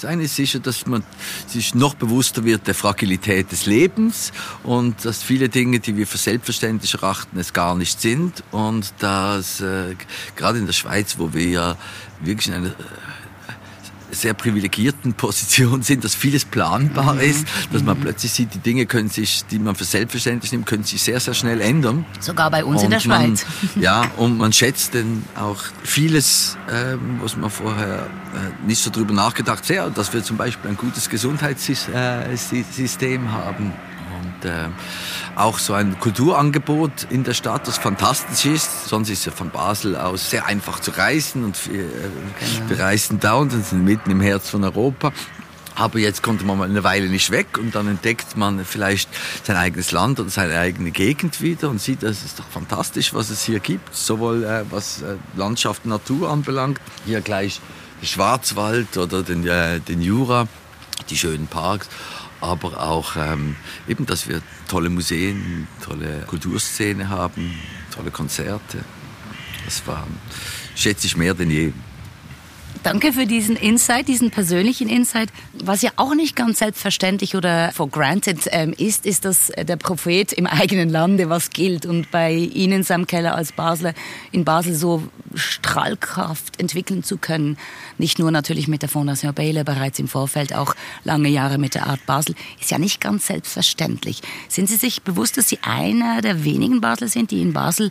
das 0.00 0.08
eine 0.08 0.22
ist 0.22 0.36
sicher, 0.36 0.60
dass 0.60 0.86
man 0.86 1.02
sich 1.46 1.74
noch 1.74 1.94
bewusster 1.94 2.44
wird 2.44 2.66
der 2.66 2.74
Fragilität 2.74 3.52
des 3.52 3.66
Lebens 3.66 4.32
und 4.62 5.04
dass 5.04 5.22
viele 5.22 5.50
Dinge, 5.50 5.78
die 5.78 5.94
wir 5.94 6.06
für 6.06 6.16
selbstverständlich 6.16 6.94
erachten, 6.94 7.38
es 7.38 7.52
gar 7.52 7.74
nicht 7.74 8.00
sind 8.00 8.42
und 8.50 8.94
dass 9.00 9.60
äh, 9.60 9.94
gerade 10.36 10.58
in 10.58 10.64
der 10.64 10.72
Schweiz, 10.72 11.16
wo 11.18 11.34
wir 11.34 11.46
ja 11.46 11.76
wirklich 12.20 12.54
eine 12.54 12.74
sehr 14.12 14.34
privilegierten 14.34 15.14
Position 15.14 15.82
sind, 15.82 16.04
dass 16.04 16.14
vieles 16.14 16.44
planbar 16.44 17.14
Mhm. 17.14 17.20
ist, 17.20 17.46
dass 17.72 17.82
man 17.82 17.98
plötzlich 18.00 18.32
sieht, 18.32 18.54
die 18.54 18.58
Dinge 18.58 18.86
können 18.86 19.08
sich, 19.08 19.44
die 19.50 19.58
man 19.58 19.74
für 19.74 19.84
selbstverständlich 19.84 20.52
nimmt, 20.52 20.66
können 20.66 20.84
sich 20.84 21.02
sehr, 21.02 21.20
sehr 21.20 21.34
schnell 21.34 21.60
ändern. 21.60 22.04
Sogar 22.20 22.50
bei 22.50 22.64
uns 22.64 22.82
in 22.82 22.90
der 22.90 23.00
Und 23.00 23.06
man, 23.06 23.36
Schweiz. 23.36 23.46
Ja, 23.80 24.04
und 24.16 24.38
man 24.38 24.52
schätzt 24.52 24.94
dann 24.94 25.24
auch 25.34 25.58
vieles, 25.82 26.56
ähm, 26.72 27.18
was 27.22 27.36
man 27.36 27.50
vorher 27.50 28.06
äh, 28.34 28.66
nicht 28.66 28.82
so 28.82 28.90
drüber 28.90 29.14
nachgedacht 29.14 29.68
hat, 29.70 29.96
dass 29.96 30.12
wir 30.12 30.22
zum 30.22 30.36
Beispiel 30.36 30.70
ein 30.70 30.76
gutes 30.76 31.08
Gesundheitssystem 31.08 33.32
haben. 33.32 33.72
Und 34.22 34.48
äh, 34.48 34.68
auch 35.36 35.58
so 35.58 35.74
ein 35.74 35.98
Kulturangebot 35.98 37.06
in 37.10 37.24
der 37.24 37.34
Stadt, 37.34 37.66
das 37.66 37.78
fantastisch 37.78 38.46
ist. 38.46 38.88
Sonst 38.88 39.10
ist 39.10 39.24
ja 39.24 39.32
von 39.32 39.50
Basel 39.50 39.96
aus 39.96 40.30
sehr 40.30 40.46
einfach 40.46 40.80
zu 40.80 40.90
reisen 40.92 41.44
und 41.44 41.70
wir, 41.70 41.84
äh, 41.84 41.88
wir 42.68 42.78
reisen 42.78 43.20
dauernd 43.20 43.52
und 43.52 43.64
sind 43.64 43.84
mitten 43.84 44.10
im 44.10 44.20
Herz 44.20 44.50
von 44.50 44.64
Europa. 44.64 45.12
Aber 45.80 45.98
jetzt 45.98 46.22
konnte 46.22 46.44
man 46.44 46.58
mal 46.58 46.68
eine 46.68 46.84
Weile 46.84 47.08
nicht 47.08 47.30
weg 47.30 47.56
und 47.56 47.74
dann 47.74 47.88
entdeckt 47.88 48.36
man 48.36 48.64
vielleicht 48.66 49.08
sein 49.44 49.56
eigenes 49.56 49.92
Land 49.92 50.20
oder 50.20 50.28
seine 50.28 50.58
eigene 50.58 50.90
Gegend 50.90 51.40
wieder 51.40 51.70
und 51.70 51.80
sieht, 51.80 52.02
das 52.02 52.22
ist 52.22 52.38
doch 52.38 52.48
fantastisch, 52.48 53.14
was 53.14 53.30
es 53.30 53.44
hier 53.44 53.60
gibt, 53.60 53.94
sowohl 53.94 54.44
äh, 54.44 54.64
was 54.70 55.00
äh, 55.00 55.16
Landschaft 55.36 55.84
und 55.84 55.90
Natur 55.90 56.30
anbelangt. 56.30 56.80
Hier 57.06 57.22
gleich 57.22 57.60
den 58.02 58.06
Schwarzwald 58.06 58.98
oder 58.98 59.22
den, 59.22 59.46
äh, 59.46 59.80
den 59.80 60.02
Jura, 60.02 60.48
die 61.08 61.16
schönen 61.16 61.46
Parks, 61.46 61.88
aber 62.40 62.80
auch 62.80 63.16
ähm, 63.16 63.56
eben, 63.88 64.06
dass 64.06 64.28
wir 64.28 64.42
tolle 64.68 64.90
Museen, 64.90 65.68
tolle 65.82 66.24
Kulturszene 66.26 67.08
haben, 67.08 67.58
tolle 67.94 68.10
Konzerte. 68.10 68.84
Das 69.64 69.86
war, 69.86 70.06
schätze 70.74 71.06
ich 71.06 71.16
mehr 71.16 71.34
denn 71.34 71.50
je. 71.50 71.72
Danke 72.82 73.12
für 73.12 73.26
diesen 73.26 73.56
Insight, 73.56 74.08
diesen 74.08 74.30
persönlichen 74.30 74.88
Insight. 74.88 75.28
Was 75.52 75.82
ja 75.82 75.90
auch 75.96 76.14
nicht 76.14 76.34
ganz 76.34 76.60
selbstverständlich 76.60 77.36
oder 77.36 77.72
for 77.72 77.90
granted 77.90 78.48
ähm, 78.52 78.72
ist, 78.72 79.04
ist, 79.04 79.26
dass 79.26 79.48
der 79.48 79.76
Prophet 79.76 80.32
im 80.32 80.46
eigenen 80.46 80.88
Lande 80.88 81.28
was 81.28 81.50
gilt 81.50 81.84
und 81.84 82.10
bei 82.10 82.32
Ihnen, 82.32 82.82
Sam 82.82 83.06
Keller, 83.06 83.34
als 83.34 83.52
Basler 83.52 83.92
in 84.32 84.46
Basel 84.46 84.74
so 84.74 85.02
Strahlkraft 85.34 86.58
entwickeln 86.58 87.04
zu 87.04 87.18
können. 87.18 87.58
Nicht 87.98 88.18
nur 88.18 88.30
natürlich 88.30 88.66
mit 88.66 88.80
der 88.80 88.88
Fondation 88.88 89.34
Baylor, 89.34 89.64
bereits 89.64 89.98
im 89.98 90.08
Vorfeld 90.08 90.54
auch 90.54 90.74
lange 91.04 91.28
Jahre 91.28 91.58
mit 91.58 91.74
der 91.74 91.86
Art 91.86 92.04
Basel, 92.06 92.34
ist 92.60 92.70
ja 92.70 92.78
nicht 92.78 93.00
ganz 93.00 93.26
selbstverständlich. 93.26 94.22
Sind 94.48 94.70
Sie 94.70 94.76
sich 94.76 95.02
bewusst, 95.02 95.36
dass 95.36 95.50
Sie 95.50 95.58
einer 95.62 96.22
der 96.22 96.44
wenigen 96.44 96.80
Basler 96.80 97.08
sind, 97.08 97.30
die 97.30 97.42
in 97.42 97.52
Basel 97.52 97.90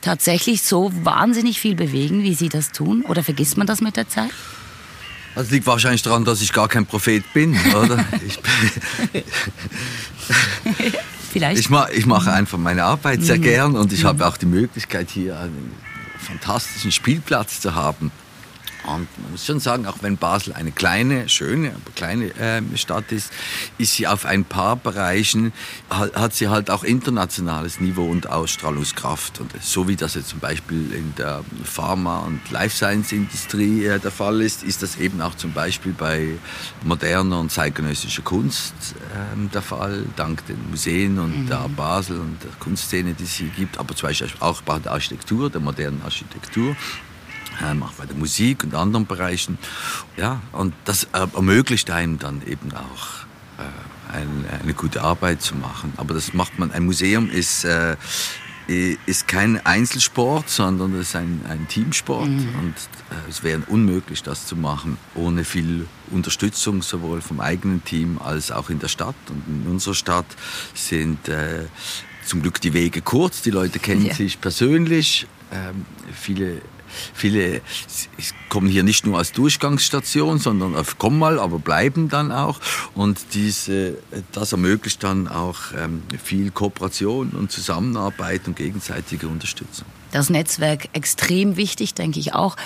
tatsächlich 0.00 0.62
so 0.62 0.90
wahnsinnig 1.04 1.60
viel 1.60 1.74
bewegen, 1.74 2.22
wie 2.22 2.34
Sie 2.34 2.48
das 2.48 2.72
tun? 2.72 3.04
Oder 3.06 3.22
vergisst 3.22 3.58
man 3.58 3.66
das 3.66 3.82
mit 3.82 3.96
der 3.96 4.08
Zeit? 4.08 4.29
Das 5.34 5.50
liegt 5.50 5.66
wahrscheinlich 5.66 6.02
daran, 6.02 6.24
dass 6.24 6.42
ich 6.42 6.52
gar 6.52 6.68
kein 6.68 6.86
Prophet 6.86 7.24
bin, 7.32 7.56
oder? 7.74 8.04
Ich, 8.26 8.38
Vielleicht. 11.32 11.60
ich, 11.60 11.70
ma, 11.70 11.88
ich 11.90 12.06
mache 12.06 12.32
einfach 12.32 12.58
meine 12.58 12.84
Arbeit 12.84 13.20
Mhm. 13.20 13.24
sehr 13.24 13.38
gern 13.38 13.76
und 13.76 13.92
ich 13.92 14.04
habe 14.04 14.26
auch 14.26 14.36
die 14.36 14.46
Möglichkeit, 14.46 15.08
hier 15.10 15.38
einen 15.38 15.72
fantastischen 16.18 16.90
Spielplatz 16.92 17.60
zu 17.60 17.74
haben. 17.74 18.10
Und 18.84 19.08
man 19.18 19.32
muss 19.32 19.46
schon 19.46 19.60
sagen, 19.60 19.86
auch 19.86 19.98
wenn 20.00 20.16
Basel 20.16 20.52
eine 20.52 20.72
kleine, 20.72 21.28
schöne, 21.28 21.70
aber 21.70 21.92
kleine 21.94 22.30
ähm, 22.40 22.76
Stadt 22.76 23.12
ist, 23.12 23.30
ist 23.78 23.94
sie 23.94 24.06
auf 24.06 24.24
ein 24.24 24.44
paar 24.44 24.76
Bereichen, 24.76 25.52
hat, 25.90 26.16
hat 26.16 26.34
sie 26.34 26.48
halt 26.48 26.70
auch 26.70 26.82
internationales 26.82 27.80
Niveau 27.80 28.08
und 28.08 28.28
Ausstrahlungskraft. 28.28 29.40
Und 29.40 29.52
so 29.62 29.88
wie 29.88 29.96
das 29.96 30.14
jetzt 30.14 30.28
zum 30.28 30.40
Beispiel 30.40 30.92
in 30.92 31.14
der 31.16 31.44
Pharma- 31.64 32.20
und 32.20 32.50
Life 32.50 32.76
Science-Industrie 32.76 33.84
äh, 33.84 33.98
der 33.98 34.10
Fall 34.10 34.40
ist, 34.40 34.62
ist 34.62 34.82
das 34.82 34.96
eben 34.96 35.20
auch 35.20 35.34
zum 35.34 35.52
Beispiel 35.52 35.92
bei 35.92 36.38
moderner 36.82 37.40
und 37.40 37.52
zeitgenössischer 37.52 38.22
Kunst 38.22 38.74
ähm, 39.14 39.50
der 39.52 39.62
Fall, 39.62 40.04
dank 40.16 40.46
den 40.46 40.70
Museen 40.70 41.18
und 41.18 41.48
der 41.48 41.58
Art 41.58 41.76
Basel 41.76 42.18
und 42.18 42.42
der 42.42 42.50
Kunstszene, 42.58 43.14
die 43.14 43.24
es 43.24 43.34
hier 43.34 43.48
gibt, 43.48 43.78
aber 43.78 43.94
zum 43.94 44.08
Beispiel 44.08 44.28
auch 44.40 44.62
bei 44.62 44.78
der 44.78 44.92
Architektur, 44.92 45.50
der 45.50 45.60
modernen 45.60 46.02
Architektur 46.02 46.76
auch 47.64 47.92
bei 47.92 48.06
der 48.06 48.16
Musik 48.16 48.64
und 48.64 48.74
anderen 48.74 49.06
Bereichen. 49.06 49.58
Ja, 50.16 50.40
und 50.52 50.74
das 50.84 51.04
äh, 51.12 51.26
ermöglicht 51.34 51.90
einem 51.90 52.18
dann 52.18 52.42
eben 52.46 52.72
auch 52.72 53.24
äh, 53.58 54.14
eine, 54.16 54.60
eine 54.62 54.74
gute 54.74 55.02
Arbeit 55.02 55.42
zu 55.42 55.54
machen. 55.54 55.92
Aber 55.96 56.14
das 56.14 56.32
macht 56.34 56.58
man, 56.58 56.70
ein 56.72 56.84
Museum 56.84 57.30
ist, 57.30 57.64
äh, 57.64 57.96
ist 59.06 59.26
kein 59.26 59.64
Einzelsport, 59.66 60.48
sondern 60.48 60.94
es 60.94 61.08
ist 61.08 61.16
ein, 61.16 61.40
ein 61.48 61.66
Teamsport. 61.68 62.28
Und 62.28 62.74
äh, 63.10 63.28
es 63.28 63.42
wäre 63.42 63.60
unmöglich, 63.66 64.22
das 64.22 64.46
zu 64.46 64.54
machen, 64.56 64.96
ohne 65.14 65.44
viel 65.44 65.86
Unterstützung, 66.10 66.82
sowohl 66.82 67.20
vom 67.20 67.40
eigenen 67.40 67.84
Team 67.84 68.18
als 68.22 68.52
auch 68.52 68.70
in 68.70 68.78
der 68.78 68.88
Stadt. 68.88 69.16
Und 69.28 69.42
in 69.66 69.70
unserer 69.70 69.94
Stadt 69.94 70.26
sind 70.74 71.28
äh, 71.28 71.64
zum 72.24 72.42
Glück 72.42 72.60
die 72.60 72.72
Wege 72.72 73.02
kurz, 73.02 73.42
die 73.42 73.50
Leute 73.50 73.80
kennen 73.80 74.06
Ja. 74.06 74.14
sich 74.14 74.40
persönlich. 74.40 75.26
Ähm, 75.52 75.84
viele 76.14 76.62
Viele 77.14 77.60
kommen 78.48 78.68
hier 78.68 78.82
nicht 78.82 79.06
nur 79.06 79.18
als 79.18 79.32
Durchgangsstation, 79.32 80.38
sondern 80.38 80.74
kommen 80.98 81.18
mal, 81.18 81.38
aber 81.38 81.58
bleiben 81.58 82.08
dann 82.08 82.32
auch. 82.32 82.60
Und 82.94 83.34
diese, 83.34 83.98
das 84.32 84.52
ermöglicht 84.52 85.02
dann 85.02 85.28
auch 85.28 85.72
ähm, 85.76 86.02
viel 86.22 86.50
Kooperation 86.50 87.30
und 87.30 87.50
Zusammenarbeit 87.50 88.46
und 88.46 88.56
gegenseitige 88.56 89.28
Unterstützung. 89.28 89.86
Das 90.12 90.28
Netzwerk 90.28 90.88
extrem 90.92 91.56
wichtig, 91.56 91.94
denke 91.94 92.18
ich 92.18 92.34
auch. 92.34 92.56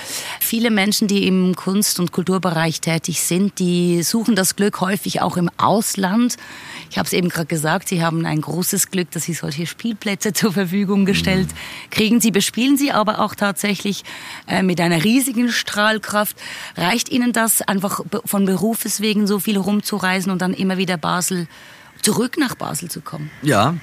Viele 0.41 0.71
Menschen, 0.71 1.09
die 1.09 1.27
im 1.27 1.55
Kunst- 1.55 2.01
und 2.01 2.11
Kulturbereich 2.11 2.81
tätig 2.81 3.21
sind, 3.21 3.59
die 3.59 4.03
suchen 4.03 4.35
das 4.35 4.57
Glück 4.57 4.81
häufig 4.81 5.21
auch 5.21 5.37
im 5.37 5.51
Ausland. 5.59 6.37
Ich 6.91 6.97
habe 6.97 7.07
es 7.07 7.13
eben 7.13 7.29
gerade 7.29 7.47
gesagt, 7.47 7.89
Sie 7.89 8.03
haben 8.03 8.25
ein 8.25 8.41
großes 8.41 8.91
Glück, 8.91 9.11
dass 9.11 9.25
Sie 9.25 9.35
solche 9.35 9.67
Spielplätze 9.67 10.33
zur 10.35 10.53
Verfügung 10.53 11.05
gestellt 11.05 11.49
kriegen. 11.91 12.21
Sie 12.21 12.31
bespielen 12.31 12.77
sie 12.77 12.93
aber 12.93 13.21
auch 13.21 13.35
tatsächlich 13.35 14.05
äh, 14.49 14.63
mit 14.63 14.81
einer 14.81 15.05
riesigen 15.05 15.51
Strahlkraft. 15.51 16.37
Reicht 16.77 17.11
Ihnen 17.11 17.33
das 17.33 17.63
einfach 17.63 18.01
von 18.25 18.47
Berufes 18.47 19.01
wegen 19.01 19.27
so 19.27 19.39
viel 19.39 19.59
rumzureisen 19.59 20.33
und 20.33 20.41
dann 20.41 20.55
immer 20.55 20.79
wieder 20.79 20.97
Basel 20.97 21.47
zurück 22.05 22.37
nach 22.39 22.55
Basel 22.55 22.91
zu 22.91 23.01
kommen? 23.01 23.31
Ja, 23.41 23.75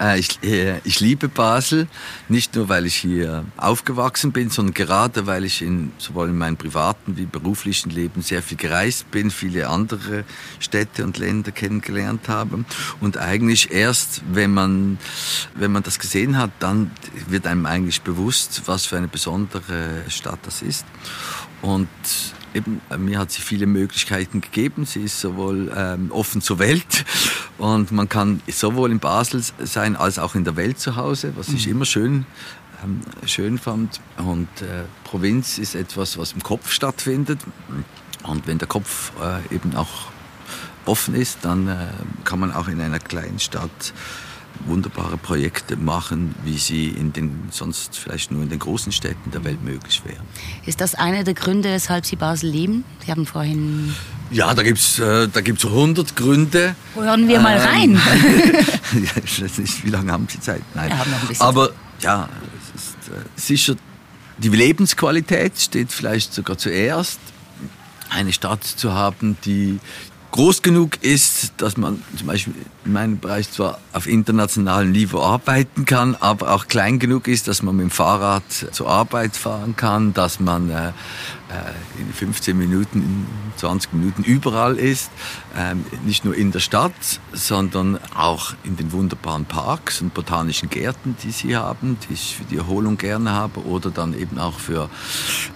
äh, 0.00 0.20
ich, 0.20 0.40
äh, 0.44 0.78
ich 0.84 1.00
liebe 1.00 1.28
Basel, 1.28 1.88
nicht 2.28 2.54
nur 2.54 2.68
weil 2.68 2.86
ich 2.86 2.94
hier 2.94 3.44
aufgewachsen 3.56 4.30
bin, 4.30 4.48
sondern 4.48 4.74
gerade 4.74 5.26
weil 5.26 5.44
ich 5.44 5.60
in, 5.60 5.92
sowohl 5.98 6.28
in 6.28 6.38
meinem 6.38 6.56
privaten 6.56 7.16
wie 7.16 7.26
beruflichen 7.26 7.90
Leben 7.90 8.22
sehr 8.22 8.42
viel 8.42 8.56
gereist 8.56 9.10
bin, 9.10 9.32
viele 9.32 9.68
andere 9.68 10.22
Städte 10.60 11.02
und 11.02 11.18
Länder 11.18 11.50
kennengelernt 11.50 12.28
habe. 12.28 12.64
Und 13.00 13.18
eigentlich 13.18 13.72
erst, 13.72 14.22
wenn 14.32 14.54
man, 14.54 14.98
wenn 15.56 15.72
man 15.72 15.82
das 15.82 15.98
gesehen 15.98 16.38
hat, 16.38 16.52
dann 16.60 16.92
wird 17.26 17.48
einem 17.48 17.66
eigentlich 17.66 18.02
bewusst, 18.02 18.62
was 18.66 18.86
für 18.86 18.98
eine 18.98 19.08
besondere 19.08 20.04
Stadt 20.08 20.38
das 20.44 20.62
ist. 20.62 20.86
Und 21.60 21.88
eben, 22.54 22.80
äh, 22.90 22.96
mir 22.96 23.18
hat 23.18 23.30
sie 23.30 23.42
viele 23.42 23.66
Möglichkeiten 23.66 24.40
gegeben. 24.40 24.86
Sie 24.86 25.02
ist 25.02 25.20
sowohl 25.20 25.72
ähm, 25.76 26.10
offen 26.10 26.40
zur 26.40 26.58
Welt 26.58 27.04
und 27.58 27.92
man 27.92 28.08
kann 28.08 28.40
sowohl 28.46 28.90
in 28.90 28.98
Basel 29.00 29.42
sein 29.58 29.96
als 29.96 30.18
auch 30.18 30.34
in 30.34 30.44
der 30.44 30.56
Welt 30.56 30.78
zu 30.78 30.96
Hause, 30.96 31.32
was 31.36 31.48
ich 31.48 31.68
immer 31.68 31.84
schön, 31.84 32.26
ähm, 32.82 33.00
schön 33.26 33.58
fand. 33.58 34.00
Und 34.18 34.48
äh, 34.62 34.84
Provinz 35.04 35.58
ist 35.58 35.74
etwas, 35.74 36.18
was 36.18 36.32
im 36.32 36.42
Kopf 36.42 36.70
stattfindet. 36.70 37.40
Und 38.22 38.46
wenn 38.46 38.58
der 38.58 38.68
Kopf 38.68 39.12
äh, 39.20 39.54
eben 39.54 39.76
auch 39.76 40.08
offen 40.86 41.14
ist, 41.14 41.38
dann 41.42 41.68
äh, 41.68 41.86
kann 42.24 42.40
man 42.40 42.52
auch 42.52 42.68
in 42.68 42.80
einer 42.80 42.98
kleinen 42.98 43.38
Stadt 43.38 43.92
wunderbare 44.66 45.16
Projekte 45.16 45.76
machen, 45.76 46.34
wie 46.44 46.56
sie 46.58 46.88
in 46.88 47.12
den, 47.12 47.48
sonst 47.50 47.96
vielleicht 47.98 48.30
nur 48.30 48.42
in 48.42 48.48
den 48.48 48.58
großen 48.58 48.92
Städten 48.92 49.30
der 49.30 49.44
Welt 49.44 49.62
möglich 49.62 50.02
wären. 50.04 50.24
Ist 50.66 50.80
das 50.80 50.94
einer 50.94 51.24
der 51.24 51.34
Gründe, 51.34 51.70
weshalb 51.70 52.06
Sie 52.06 52.16
Basel 52.16 52.50
lieben? 52.50 52.84
Sie 53.04 53.10
haben 53.10 53.26
vorhin 53.26 53.94
Ja, 54.30 54.54
da 54.54 54.62
gibt's 54.62 54.98
äh, 54.98 55.28
da 55.28 55.40
gibt's 55.40 55.64
100 55.64 56.16
Gründe. 56.16 56.74
Hören 56.94 57.28
wir 57.28 57.40
mal 57.40 57.56
Ähm, 57.56 57.96
rein. 57.96 58.00
ich 59.24 59.42
weiß 59.42 59.58
nicht, 59.58 59.84
wie 59.84 59.90
lange 59.90 60.12
haben 60.12 60.26
Sie 60.30 60.40
Zeit? 60.40 60.62
Nein. 60.74 60.88
Wir 60.90 60.98
haben 60.98 61.10
noch 61.10 61.22
ein 61.22 61.28
bisschen 61.28 61.46
Aber 61.46 61.70
ja, 62.00 62.28
es 62.74 62.82
ist 62.82 63.08
äh, 63.08 63.20
sicher, 63.36 63.74
die 64.38 64.48
Lebensqualität 64.48 65.58
steht 65.60 65.92
vielleicht 65.92 66.32
sogar 66.34 66.58
zuerst. 66.58 67.20
Eine 68.10 68.32
Stadt 68.32 68.64
zu 68.64 68.92
haben, 68.92 69.36
die 69.44 69.78
groß 70.34 70.62
genug 70.62 71.00
ist, 71.04 71.52
dass 71.58 71.76
man 71.76 72.02
zum 72.18 72.26
Beispiel 72.26 72.54
in 72.84 72.92
meinem 72.92 73.20
Bereich 73.20 73.52
zwar 73.52 73.78
auf 73.92 74.08
internationalem 74.08 74.90
Niveau 74.90 75.20
arbeiten 75.20 75.84
kann, 75.84 76.16
aber 76.16 76.50
auch 76.50 76.66
klein 76.66 76.98
genug 76.98 77.28
ist, 77.28 77.46
dass 77.46 77.62
man 77.62 77.76
mit 77.76 77.84
dem 77.84 77.90
Fahrrad 77.92 78.42
zur 78.72 78.88
Arbeit 78.88 79.36
fahren 79.36 79.76
kann, 79.76 80.12
dass 80.12 80.40
man 80.40 80.70
äh, 80.70 80.90
in 81.98 82.12
15 82.12 82.56
Minuten, 82.56 83.00
in 83.00 83.26
20 83.56 83.92
Minuten 83.92 84.22
überall 84.22 84.76
ist, 84.76 85.10
ähm, 85.56 85.84
nicht 86.04 86.24
nur 86.24 86.36
in 86.36 86.52
der 86.52 86.60
Stadt, 86.60 86.92
sondern 87.32 87.98
auch 88.14 88.54
in 88.64 88.76
den 88.76 88.92
wunderbaren 88.92 89.44
Parks 89.44 90.00
und 90.00 90.14
botanischen 90.14 90.70
Gärten, 90.70 91.16
die 91.22 91.30
sie 91.30 91.56
haben, 91.56 91.98
die 92.08 92.14
ich 92.14 92.36
für 92.36 92.44
die 92.44 92.56
Erholung 92.56 92.96
gerne 92.98 93.32
habe, 93.32 93.64
oder 93.66 93.90
dann 93.90 94.18
eben 94.18 94.38
auch 94.38 94.58
für, 94.58 94.90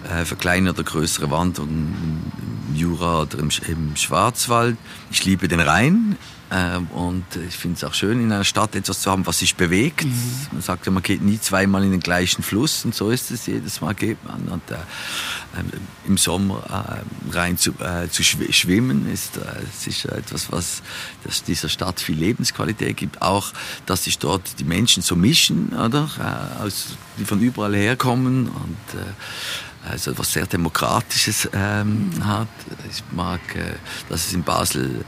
äh, 0.09 0.25
für 0.25 0.35
kleine 0.35 0.71
oder 0.71 0.83
größere 0.83 1.31
Wanderungen 1.31 2.31
im 2.69 2.75
Jura 2.75 3.21
oder 3.23 3.39
im 3.39 3.95
Schwarzwald. 3.95 4.77
Ich 5.11 5.25
liebe 5.25 5.47
den 5.47 5.59
Rhein. 5.59 6.17
Ähm, 6.51 6.87
und 6.87 7.25
ich 7.47 7.55
finde 7.55 7.77
es 7.77 7.83
auch 7.83 7.93
schön, 7.93 8.19
in 8.19 8.31
einer 8.31 8.43
Stadt 8.43 8.75
etwas 8.75 9.01
zu 9.01 9.11
haben, 9.11 9.25
was 9.27 9.39
sich 9.39 9.55
bewegt. 9.55 10.05
Mhm. 10.05 10.47
Man 10.51 10.61
sagt 10.61 10.85
ja, 10.85 10.91
man 10.91 11.03
geht 11.03 11.21
nie 11.21 11.39
zweimal 11.39 11.83
in 11.83 11.91
den 11.91 11.99
gleichen 11.99 12.41
Fluss 12.41 12.85
und 12.85 12.95
so 12.95 13.11
ist 13.11 13.29
es 13.31 13.45
jedes 13.45 13.81
Mal 13.81 13.93
geht 13.93 14.17
man. 14.25 14.47
Und 14.47 14.71
äh, 14.71 14.75
äh, 14.75 16.07
im 16.07 16.17
Sommer 16.17 17.03
äh, 17.31 17.35
rein 17.35 17.57
zu, 17.57 17.71
äh, 17.79 18.09
zu 18.09 18.23
schwimmen 18.23 19.11
ist 19.11 19.37
äh, 19.37 19.41
sicher 19.77 20.11
etwas, 20.13 20.51
was 20.51 20.81
das 21.23 21.43
dieser 21.43 21.69
Stadt 21.69 21.99
viel 21.99 22.17
Lebensqualität 22.17 22.97
gibt. 22.97 23.21
Auch, 23.21 23.51
dass 23.85 24.05
sich 24.05 24.17
dort 24.17 24.59
die 24.59 24.65
Menschen 24.65 25.03
so 25.03 25.15
mischen, 25.15 25.69
oder? 25.73 26.09
Äh, 26.19 26.63
aus, 26.63 26.97
die 27.19 27.25
von 27.25 27.39
überall 27.41 27.75
herkommen 27.75 28.47
und 28.47 28.77
also 29.87 30.11
etwas 30.11 30.33
sehr 30.33 30.45
Demokratisches 30.45 31.49
ähm, 31.53 32.09
mhm. 32.09 32.27
hat. 32.27 32.47
Ich 32.89 33.03
mag, 33.11 33.39
äh, 33.55 33.73
dass 34.09 34.27
es 34.27 34.33
in 34.33 34.43
Basel 34.43 35.05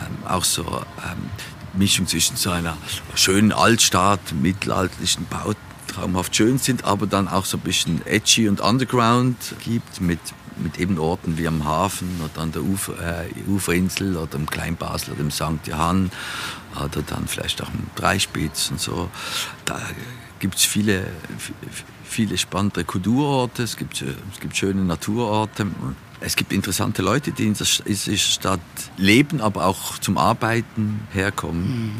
ähm, 0.00 0.26
auch 0.26 0.44
so 0.44 0.62
ähm, 0.64 1.30
Mischung 1.74 2.06
zwischen 2.06 2.36
so 2.36 2.50
einer 2.50 2.76
schönen 3.14 3.52
Altstadt, 3.52 4.20
mittelalterlichen 4.32 5.26
Bau, 5.26 5.52
traumhaft 5.88 6.34
schön 6.34 6.58
sind, 6.58 6.84
aber 6.84 7.06
dann 7.06 7.28
auch 7.28 7.44
so 7.44 7.56
ein 7.56 7.60
bisschen 7.60 8.04
edgy 8.06 8.48
und 8.48 8.60
underground 8.60 9.36
gibt 9.64 10.00
mit 10.00 10.20
mit 10.58 10.78
eben 10.78 10.98
Orten 10.98 11.38
wie 11.38 11.46
am 11.46 11.64
Hafen 11.64 12.20
oder 12.24 12.42
an 12.42 12.52
der 12.52 12.62
Ufer, 12.62 12.94
äh, 12.98 13.28
Uferinsel 13.46 14.16
oder 14.16 14.36
im 14.36 14.46
Kleinbasel 14.46 15.12
oder 15.14 15.20
im 15.20 15.30
St. 15.30 15.66
Johann 15.66 16.10
oder 16.74 17.02
dann 17.02 17.28
vielleicht 17.28 17.62
auch 17.62 17.68
im 17.68 17.86
Dreispitz 17.94 18.70
und 18.70 18.80
so. 18.80 19.10
Da 19.64 19.80
gibt 20.38 20.56
es 20.56 20.64
viele, 20.64 21.06
viele 22.08 22.38
spannende 22.38 22.84
Kulturorte, 22.84 23.62
es 23.62 23.76
gibt, 23.76 24.02
es 24.02 24.40
gibt 24.40 24.56
schöne 24.56 24.84
Naturorte 24.84 25.66
es 26.20 26.36
gibt 26.36 26.52
interessante 26.52 27.02
Leute, 27.02 27.32
die 27.32 27.46
in 27.46 27.52
dieser 27.52 27.66
Stadt 28.16 28.60
leben, 28.96 29.40
aber 29.40 29.66
auch 29.66 29.98
zum 29.98 30.18
Arbeiten 30.18 31.00
herkommen. 31.12 31.86
Mhm. 31.86 31.92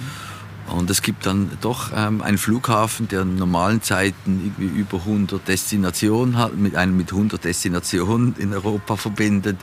Und 0.68 0.90
es 0.90 1.02
gibt 1.02 1.26
dann 1.26 1.50
doch 1.60 1.92
ähm, 1.94 2.22
einen 2.22 2.38
Flughafen, 2.38 3.08
der 3.08 3.22
in 3.22 3.36
normalen 3.36 3.82
Zeiten 3.82 4.40
irgendwie 4.44 4.80
über 4.80 4.98
100 4.98 5.46
Destinationen 5.46 6.36
hat, 6.36 6.56
mit 6.56 6.74
einem 6.74 6.96
mit 6.96 7.12
100 7.12 7.42
Destinationen 7.42 8.34
in 8.38 8.52
Europa 8.52 8.96
verbindet. 8.96 9.56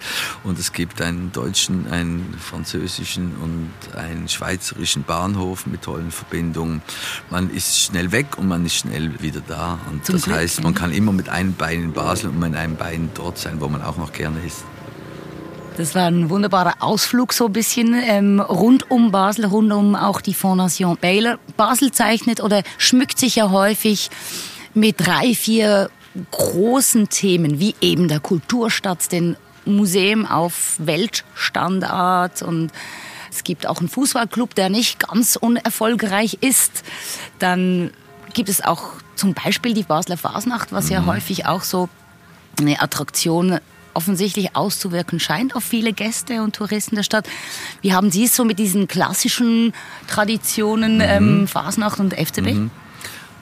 Und 0.43 0.59
es 0.59 0.71
gibt 0.71 1.01
einen 1.01 1.31
deutschen, 1.31 1.87
einen 1.91 2.35
französischen 2.39 3.35
und 3.41 3.71
einen 3.95 4.29
schweizerischen 4.29 5.03
Bahnhof 5.03 5.65
mit 5.65 5.83
tollen 5.83 6.11
Verbindungen. 6.11 6.81
Man 7.29 7.49
ist 7.49 7.79
schnell 7.79 8.11
weg 8.11 8.37
und 8.37 8.47
man 8.47 8.65
ist 8.65 8.75
schnell 8.75 9.21
wieder 9.21 9.41
da. 9.45 9.79
Und 9.91 10.05
Zum 10.05 10.15
das 10.15 10.23
Glück, 10.23 10.37
heißt, 10.37 10.63
man 10.63 10.73
kann 10.73 10.91
immer 10.91 11.11
mit 11.11 11.29
einem 11.29 11.53
Bein 11.53 11.83
in 11.83 11.93
Basel 11.93 12.29
und 12.29 12.39
mit 12.39 12.55
einem 12.55 12.77
Bein 12.77 13.09
dort 13.13 13.37
sein, 13.37 13.59
wo 13.59 13.67
man 13.67 13.81
auch 13.81 13.97
noch 13.97 14.13
gerne 14.13 14.39
ist. 14.45 14.63
Das 15.75 15.95
war 15.95 16.05
ein 16.05 16.29
wunderbarer 16.29 16.75
Ausflug 16.81 17.33
so 17.33 17.47
ein 17.47 17.53
bisschen 17.53 17.95
ähm, 17.95 18.39
rund 18.39 18.91
um 18.91 19.11
Basel, 19.11 19.45
rund 19.45 19.73
um 19.73 19.95
auch 19.95 20.21
die 20.21 20.35
Fondation 20.35 20.97
Baylor. 20.97 21.39
Basel 21.57 21.91
zeichnet 21.91 22.41
oder 22.41 22.61
schmückt 22.77 23.17
sich 23.17 23.37
ja 23.37 23.49
häufig 23.49 24.11
mit 24.75 25.05
drei, 25.05 25.33
vier 25.33 25.89
großen 26.29 27.09
Themen, 27.09 27.59
wie 27.59 27.75
eben 27.81 28.07
der 28.07 28.19
Kulturstadt, 28.19 29.11
den 29.11 29.35
Museum 29.65 30.27
auf 30.27 30.75
Weltstandard 30.77 32.43
und 32.43 32.71
es 33.31 33.43
gibt 33.43 33.65
auch 33.65 33.79
einen 33.79 33.89
Fußballclub, 33.89 34.53
der 34.53 34.69
nicht 34.69 35.07
ganz 35.07 35.37
unerfolgreich 35.37 36.37
ist. 36.41 36.83
Dann 37.39 37.91
gibt 38.33 38.49
es 38.49 38.63
auch 38.63 38.91
zum 39.15 39.33
Beispiel 39.33 39.73
die 39.73 39.83
Basler 39.83 40.17
Fasnacht, 40.17 40.71
was 40.71 40.89
ja 40.89 41.01
mhm. 41.01 41.07
häufig 41.07 41.47
auch 41.47 41.63
so 41.63 41.89
eine 42.59 42.79
Attraktion 42.79 43.59
offensichtlich 43.93 44.55
auszuwirken 44.55 45.19
scheint 45.19 45.55
auf 45.55 45.63
viele 45.63 45.93
Gäste 45.93 46.43
und 46.43 46.55
Touristen 46.55 46.95
der 46.95 47.03
Stadt. 47.03 47.27
Wie 47.81 47.93
haben 47.93 48.11
Sie 48.11 48.25
es 48.25 48.35
so 48.35 48.45
mit 48.45 48.59
diesen 48.59 48.87
klassischen 48.87 49.73
Traditionen, 50.07 50.95
mhm. 50.95 51.01
ähm, 51.01 51.47
Fasnacht 51.47 51.99
und 51.99 52.13
FCB? 52.13 52.53
Mhm. 52.53 52.71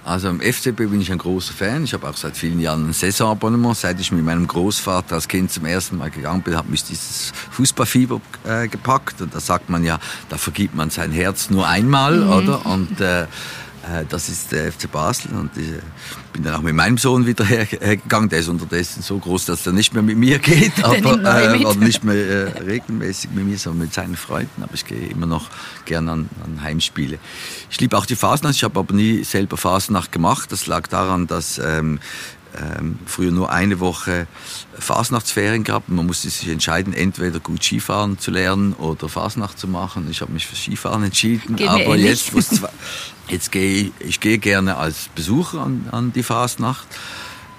Also 0.03 0.29
am 0.29 0.41
FCB 0.41 0.77
bin 0.77 0.99
ich 0.99 1.11
ein 1.11 1.19
großer 1.19 1.53
Fan. 1.53 1.83
Ich 1.83 1.93
habe 1.93 2.09
auch 2.09 2.17
seit 2.17 2.35
vielen 2.35 2.59
Jahren 2.59 2.89
ein 2.89 2.93
Saisonabonnement. 2.93 3.77
Seit 3.77 3.99
ich 3.99 4.11
mit 4.11 4.25
meinem 4.25 4.47
Großvater 4.47 5.15
als 5.15 5.27
Kind 5.27 5.51
zum 5.51 5.65
ersten 5.65 5.97
Mal 5.97 6.09
gegangen 6.09 6.41
bin, 6.41 6.57
hat 6.57 6.67
mich 6.67 6.83
dieses 6.83 7.31
Fußballfieber 7.51 8.19
äh, 8.43 8.67
gepackt. 8.67 9.21
Und 9.21 9.35
da 9.35 9.39
sagt 9.39 9.69
man 9.69 9.83
ja, 9.83 9.99
da 10.29 10.37
vergibt 10.37 10.73
man 10.73 10.89
sein 10.89 11.11
Herz 11.11 11.51
nur 11.51 11.67
einmal, 11.67 12.17
mhm. 12.17 12.31
oder? 12.31 12.65
Und 12.65 12.99
äh, 12.99 13.27
das 14.09 14.29
ist 14.29 14.51
der 14.51 14.71
FC 14.71 14.91
Basel 14.91 15.31
und 15.31 15.51
ich 15.57 15.73
bin 16.33 16.43
dann 16.43 16.55
auch 16.55 16.61
mit 16.61 16.75
meinem 16.75 16.97
Sohn 16.97 17.25
wieder 17.25 17.43
hergegangen. 17.43 18.29
Der 18.29 18.39
ist 18.39 18.47
unterdessen 18.47 19.01
so 19.01 19.17
groß, 19.17 19.45
dass 19.45 19.65
er 19.65 19.73
nicht 19.73 19.93
mehr 19.93 20.03
mit 20.03 20.17
mir 20.17 20.39
geht, 20.39 20.71
aber 20.83 20.95
äh, 20.95 21.65
oder 21.65 21.75
nicht 21.75 22.03
mehr 22.03 22.15
äh, 22.15 22.59
regelmäßig 22.59 23.31
mit 23.31 23.45
mir, 23.45 23.57
sondern 23.57 23.85
mit 23.85 23.93
seinen 23.93 24.15
Freunden. 24.15 24.63
Aber 24.63 24.73
ich 24.73 24.85
gehe 24.85 25.07
immer 25.07 25.25
noch 25.25 25.49
gerne 25.85 26.11
an, 26.11 26.29
an 26.43 26.61
Heimspiele. 26.61 27.17
Ich 27.69 27.79
liebe 27.79 27.97
auch 27.97 28.05
die 28.05 28.15
Fasnacht. 28.15 28.55
Ich 28.55 28.63
habe 28.63 28.79
aber 28.79 28.93
nie 28.93 29.23
selber 29.23 29.57
Fasnacht 29.57 30.11
gemacht. 30.11 30.51
Das 30.51 30.67
lag 30.67 30.87
daran, 30.87 31.27
dass 31.27 31.57
ähm, 31.57 31.99
ähm, 32.59 32.99
früher 33.05 33.31
nur 33.31 33.51
eine 33.51 33.79
Woche 33.79 34.27
Fasnachtsferien 34.77 35.63
gab. 35.63 35.87
Man 35.89 36.05
musste 36.05 36.29
sich 36.29 36.49
entscheiden, 36.49 36.93
entweder 36.93 37.39
gut 37.39 37.63
Skifahren 37.63 38.19
zu 38.19 38.31
lernen 38.31 38.73
oder 38.73 39.07
Fasnacht 39.09 39.57
zu 39.57 39.67
machen. 39.67 40.07
Ich 40.09 40.21
habe 40.21 40.31
mich 40.31 40.47
für 40.47 40.55
Skifahren 40.55 41.03
entschieden. 41.03 41.55
Geht 41.55 41.67
aber 41.67 41.95
jetzt, 41.95 42.31
jetzt 43.27 43.51
gehe 43.51 43.83
ich, 43.83 43.91
ich 43.99 44.19
gehe 44.19 44.37
gerne 44.37 44.77
als 44.77 45.09
Besucher 45.15 45.61
an, 45.61 45.87
an 45.91 46.13
die 46.13 46.23
Fasnacht. 46.23 46.87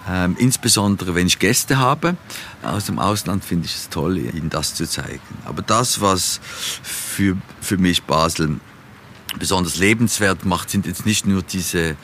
Ähm, 0.08 0.36
insbesondere 0.38 1.14
wenn 1.14 1.28
ich 1.28 1.38
Gäste 1.38 1.78
habe 1.78 2.16
aus 2.62 2.86
dem 2.86 2.98
Ausland, 2.98 3.44
finde 3.44 3.66
ich 3.66 3.74
es 3.76 3.88
toll, 3.88 4.18
ihnen 4.18 4.50
das 4.50 4.74
zu 4.74 4.86
zeigen. 4.86 5.20
Aber 5.44 5.62
das, 5.62 6.00
was 6.00 6.40
für, 6.82 7.36
für 7.60 7.78
mich 7.78 8.02
Basel 8.02 8.58
besonders 9.38 9.76
lebenswert 9.76 10.44
macht, 10.44 10.70
sind 10.70 10.86
jetzt 10.86 11.06
nicht 11.06 11.26
nur 11.26 11.42
diese 11.42 11.96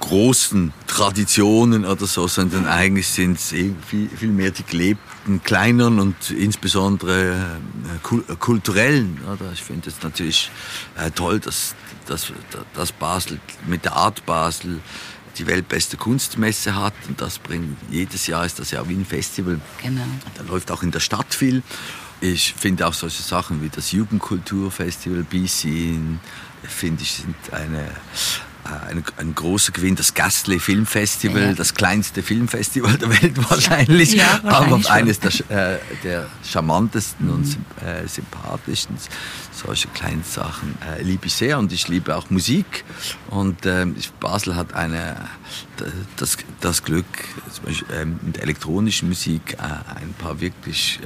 großen 0.00 0.72
Traditionen 0.86 1.84
oder 1.84 2.06
so, 2.06 2.28
sondern 2.28 2.66
eigentlich 2.66 3.08
sind 3.08 3.38
es 3.38 3.48
viel, 3.48 4.08
viel 4.08 4.28
mehr 4.28 4.50
die 4.50 4.64
gelebten 4.64 5.42
kleineren 5.42 5.98
und 5.98 6.30
insbesondere 6.30 7.58
äh, 8.02 8.34
kulturellen. 8.36 9.20
Oder? 9.24 9.52
Ich 9.52 9.62
finde 9.62 9.90
es 9.90 10.02
natürlich 10.02 10.50
äh, 10.96 11.10
toll, 11.10 11.40
dass, 11.40 11.74
dass, 12.06 12.32
dass 12.74 12.92
Basel 12.92 13.40
mit 13.66 13.84
der 13.84 13.94
Art 13.94 14.24
Basel 14.26 14.80
die 15.38 15.46
weltbeste 15.46 15.96
Kunstmesse 15.96 16.74
hat 16.74 16.94
und 17.08 17.20
das 17.20 17.38
bringt 17.38 17.76
jedes 17.90 18.26
Jahr 18.26 18.44
ist 18.44 18.58
das 18.58 18.70
ja 18.72 18.88
wie 18.88 18.94
ein 18.94 19.04
Festival. 19.04 19.60
Genau. 19.82 20.02
Da 20.34 20.42
läuft 20.44 20.70
auch 20.70 20.82
in 20.82 20.90
der 20.90 21.00
Stadt 21.00 21.32
viel. 21.32 21.62
Ich 22.20 22.54
finde 22.54 22.86
auch 22.86 22.94
solche 22.94 23.22
Sachen 23.22 23.62
wie 23.62 23.68
das 23.68 23.92
Jugendkulturfestival 23.92 25.22
BC, 25.22 25.96
finde 26.64 27.02
ich, 27.02 27.12
sind 27.12 27.36
eine, 27.52 27.82
äh, 27.82 27.90
ein, 28.88 29.04
ein, 29.16 29.34
großer 29.34 29.72
Gewinn, 29.72 29.96
das 29.96 30.14
Gastley 30.14 30.58
Filmfestival, 30.58 31.42
ja. 31.42 31.52
das 31.52 31.74
kleinste 31.74 32.22
Filmfestival 32.22 32.98
der 32.98 33.10
Welt 33.10 33.50
wahrscheinlich, 33.50 34.14
ja, 34.14 34.40
wahrscheinlich 34.42 34.88
aber 34.88 34.94
eines 34.94 35.20
der, 35.20 35.74
äh, 35.74 35.78
der 36.04 36.26
charmantesten 36.44 37.26
mhm. 37.26 37.32
und 37.32 37.58
äh, 37.84 38.06
sympathischsten. 38.06 38.96
Solche 39.52 39.88
kleinen 39.88 40.22
Sachen 40.22 40.76
äh, 40.88 41.02
liebe 41.02 41.26
ich 41.26 41.34
sehr 41.34 41.58
und 41.58 41.72
ich 41.72 41.88
liebe 41.88 42.14
auch 42.14 42.30
Musik. 42.30 42.84
Und 43.30 43.66
ähm, 43.66 43.96
Basel 44.20 44.54
hat 44.54 44.74
eine, 44.74 45.16
das, 46.16 46.36
das 46.60 46.84
Glück, 46.84 47.06
zum 47.50 47.64
Beispiel, 47.64 47.96
ähm, 47.96 48.20
in 48.24 48.32
der 48.34 48.42
elektronischen 48.44 49.08
Musik 49.08 49.54
äh, 49.54 50.00
ein 50.00 50.14
paar 50.18 50.40
wirklich 50.40 51.00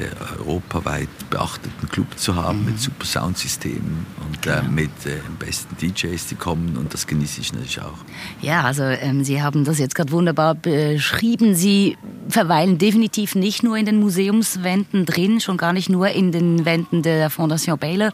der 0.00 0.40
europaweit 0.46 1.08
beachteten 1.28 1.88
Club 1.88 2.18
zu 2.18 2.34
haben 2.34 2.60
mhm. 2.60 2.66
mit 2.66 2.80
super 2.80 3.04
Soundsystemen 3.04 4.06
und 4.26 4.46
äh, 4.46 4.50
genau. 4.50 4.58
äh, 4.58 4.68
mit 4.68 4.90
äh, 5.06 5.18
besten 5.38 5.76
DJs, 5.76 6.26
die 6.26 6.34
kommen 6.34 6.76
und 6.76 6.94
das 6.94 7.06
genieße 7.06 7.40
ich 7.40 7.52
natürlich 7.52 7.80
auch. 7.80 7.98
Ja, 8.40 8.62
also 8.62 8.82
ähm, 8.84 9.24
Sie 9.24 9.42
haben 9.42 9.64
das 9.64 9.78
jetzt 9.78 9.94
gerade 9.94 10.12
wunderbar 10.12 10.54
beschrieben. 10.54 11.54
Sie 11.54 11.96
verweilen 12.28 12.78
definitiv 12.78 13.34
nicht 13.34 13.62
nur 13.62 13.76
in 13.76 13.86
den 13.86 14.00
Museumswänden 14.00 15.06
drin, 15.06 15.40
schon 15.40 15.56
gar 15.56 15.72
nicht 15.72 15.88
nur 15.88 16.08
in 16.08 16.32
den 16.32 16.64
Wänden 16.64 17.02
der 17.02 17.30
Fondation 17.30 17.78
Baylor. 17.78 18.12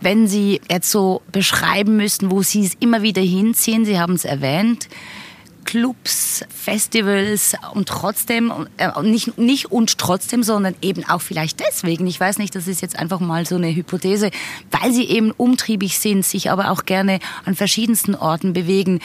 Wenn 0.00 0.28
Sie 0.28 0.60
jetzt 0.70 0.90
so 0.90 1.22
beschreiben 1.32 1.96
müssten, 1.96 2.30
wo 2.30 2.42
Sie 2.42 2.64
es 2.66 2.74
immer 2.80 3.02
wieder 3.02 3.22
hinziehen, 3.22 3.84
Sie 3.84 3.98
haben 3.98 4.14
es 4.14 4.24
erwähnt, 4.24 4.88
Clubs, 5.64 6.44
Festivals 6.48 7.54
und 7.72 7.88
trotzdem, 7.88 8.52
äh, 8.76 9.02
nicht, 9.02 9.38
nicht 9.38 9.66
und 9.72 9.98
trotzdem, 9.98 10.42
sondern 10.42 10.74
eben 10.82 11.04
auch 11.08 11.20
vielleicht 11.20 11.60
deswegen. 11.60 12.06
Ich 12.06 12.18
weiß 12.18 12.38
nicht, 12.38 12.54
das 12.54 12.68
ist 12.68 12.82
jetzt 12.82 12.98
einfach 12.98 13.20
mal 13.20 13.46
so 13.46 13.56
eine 13.56 13.74
Hypothese, 13.74 14.30
weil 14.70 14.92
sie 14.92 15.04
eben 15.04 15.30
umtriebig 15.32 15.98
sind, 15.98 16.24
sich 16.24 16.50
aber 16.50 16.70
auch 16.70 16.84
gerne 16.84 17.18
an 17.44 17.54
verschiedensten 17.54 18.14
Orten 18.14 18.52
bewegen. 18.52 19.00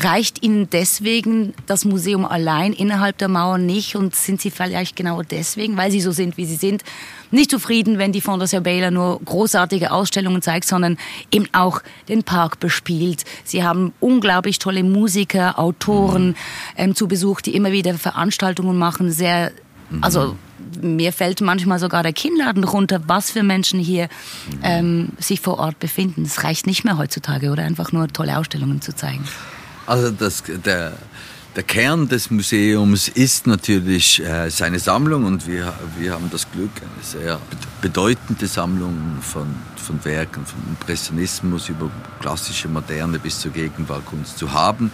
Reicht 0.00 0.42
Ihnen 0.42 0.68
deswegen 0.70 1.54
das 1.66 1.84
Museum 1.84 2.24
allein 2.24 2.72
innerhalb 2.72 3.18
der 3.18 3.28
Mauer 3.28 3.58
nicht 3.58 3.96
und 3.96 4.14
sind 4.14 4.40
Sie 4.40 4.50
vielleicht 4.50 4.96
genau 4.96 5.22
deswegen, 5.22 5.76
weil 5.76 5.90
Sie 5.90 6.00
so 6.00 6.12
sind, 6.12 6.36
wie 6.36 6.44
Sie 6.44 6.56
sind, 6.56 6.84
nicht 7.30 7.50
zufrieden, 7.50 7.98
wenn 7.98 8.12
die 8.12 8.20
Fondation 8.20 8.62
Baylor 8.62 8.90
nur 8.90 9.20
großartige 9.24 9.90
Ausstellungen 9.90 10.42
zeigt, 10.42 10.66
sondern 10.66 10.98
eben 11.30 11.46
auch 11.52 11.82
den 12.08 12.22
Park 12.22 12.60
bespielt. 12.60 13.24
Sie 13.44 13.64
haben 13.64 13.92
unglaublich 14.00 14.58
tolle 14.58 14.84
Musiker, 14.84 15.58
Autoren 15.58 16.36
ähm, 16.76 16.94
zu 16.94 17.08
Besuch, 17.08 17.40
die 17.40 17.54
immer 17.54 17.72
wieder 17.72 17.94
Veranstaltungen 17.94 18.78
machen, 18.78 19.10
sehr 19.10 19.52
Mhm. 19.90 20.04
Also 20.04 20.36
mir 20.80 21.12
fällt 21.12 21.40
manchmal 21.40 21.78
sogar 21.78 22.02
der 22.02 22.12
Kinnladen 22.12 22.64
runter, 22.64 23.00
was 23.06 23.30
für 23.30 23.42
Menschen 23.42 23.80
hier 23.80 24.04
mhm. 24.50 24.58
ähm, 24.62 25.08
sich 25.18 25.40
vor 25.40 25.58
Ort 25.58 25.78
befinden. 25.78 26.22
Es 26.22 26.44
reicht 26.44 26.66
nicht 26.66 26.84
mehr 26.84 26.98
heutzutage, 26.98 27.50
oder 27.50 27.64
einfach 27.64 27.92
nur 27.92 28.08
tolle 28.08 28.38
Ausstellungen 28.38 28.80
zu 28.80 28.94
zeigen. 28.94 29.24
Also 29.88 30.10
das, 30.10 30.42
der, 30.66 30.92
der 31.56 31.62
Kern 31.62 32.08
des 32.08 32.30
Museums 32.30 33.08
ist 33.08 33.46
natürlich 33.46 34.22
äh, 34.22 34.50
seine 34.50 34.78
Sammlung 34.78 35.24
und 35.24 35.46
wir, 35.46 35.72
wir 35.98 36.12
haben 36.12 36.28
das 36.30 36.46
Glück, 36.52 36.70
eine 36.76 37.02
sehr 37.02 37.40
bedeutende 37.80 38.46
Sammlung 38.48 39.16
von, 39.22 39.46
von 39.76 40.04
Werken, 40.04 40.44
vom 40.44 40.60
Impressionismus 40.68 41.70
über 41.70 41.90
klassische 42.20 42.68
Moderne 42.68 43.18
bis 43.18 43.40
zur 43.40 43.50
Gegenwartkunst 43.52 44.36
zu 44.36 44.52
haben. 44.52 44.92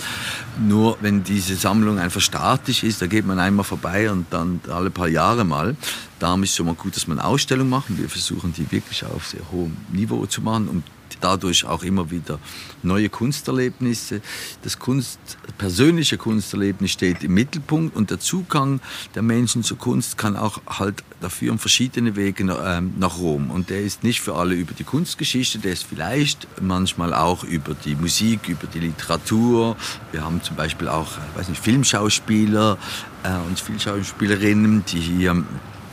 Nur 0.64 0.96
wenn 1.00 1.24
diese 1.24 1.57
Sammlung 1.57 1.98
einfach 1.98 2.20
statisch 2.20 2.85
ist, 2.85 3.02
da 3.02 3.09
geht 3.09 3.26
man 3.26 3.40
einmal 3.40 3.64
vorbei 3.64 4.12
und 4.12 4.26
dann 4.30 4.61
alle 4.70 4.90
paar 4.90 5.09
Jahre 5.09 5.42
mal. 5.42 5.74
Darum 6.20 6.44
ist 6.44 6.54
schon 6.54 6.66
mal 6.66 6.76
gut, 6.76 6.94
dass 6.94 7.09
man 7.09 7.18
Ausstellungen 7.18 7.68
machen. 7.68 7.98
Wir 7.98 8.09
versuchen 8.09 8.54
die 8.57 8.70
wirklich 8.70 9.04
auf 9.04 9.26
sehr 9.26 9.42
hohem 9.50 9.76
Niveau 9.92 10.24
zu 10.26 10.40
machen, 10.40 10.68
um 10.68 10.85
dadurch 11.20 11.64
auch 11.64 11.83
immer 11.83 12.11
wieder 12.11 12.38
neue 12.83 13.09
Kunsterlebnisse. 13.09 14.20
Das 14.62 14.79
Kunst, 14.79 15.18
persönliche 15.59 16.18
Kunsterlebnis 16.18 16.92
steht 16.92 17.24
im 17.24 17.35
Mittelpunkt 17.35 17.96
und 17.96 18.11
der 18.11 18.20
Zugang 18.20 18.81
der 19.14 19.22
Menschen 19.22 19.62
zur 19.62 19.79
Kunst 19.79 20.18
kann 20.18 20.37
auch 20.37 20.61
halt, 20.66 21.03
da 21.20 21.29
führen 21.29 21.59
verschiedene 21.59 22.16
Wege 22.16 22.44
ähm, 22.44 22.94
nach 22.98 23.18
Rom. 23.18 23.50
Und 23.50 23.70
der 23.70 23.83
ist 23.83 24.05
nicht 24.05 24.20
für 24.20 24.35
alle 24.35 24.55
über 24.55 24.74
die 24.74 24.85
Kunstgeschichte, 24.85 25.59
der 25.59 25.72
ist 25.72 25.85
vielleicht 25.85 26.46
manchmal 26.61 27.14
auch 27.14 27.44
über 27.44 27.74
die 27.74 27.94
Musik, 27.94 28.48
über 28.48 28.66
die 28.66 28.81
Literatur. 28.81 29.77
Wir 30.12 30.24
haben 30.24 30.42
zum 30.42 30.57
Beispiel 30.57 30.88
auch, 30.88 31.16
äh, 31.16 31.38
weiß 31.38 31.48
nicht, 31.48 31.62
Filmschauspieler 31.62 32.79
äh, 33.22 33.48
und 33.48 33.59
Filmschauspielerinnen, 33.59 34.85
die 34.87 35.00
hier 35.00 35.44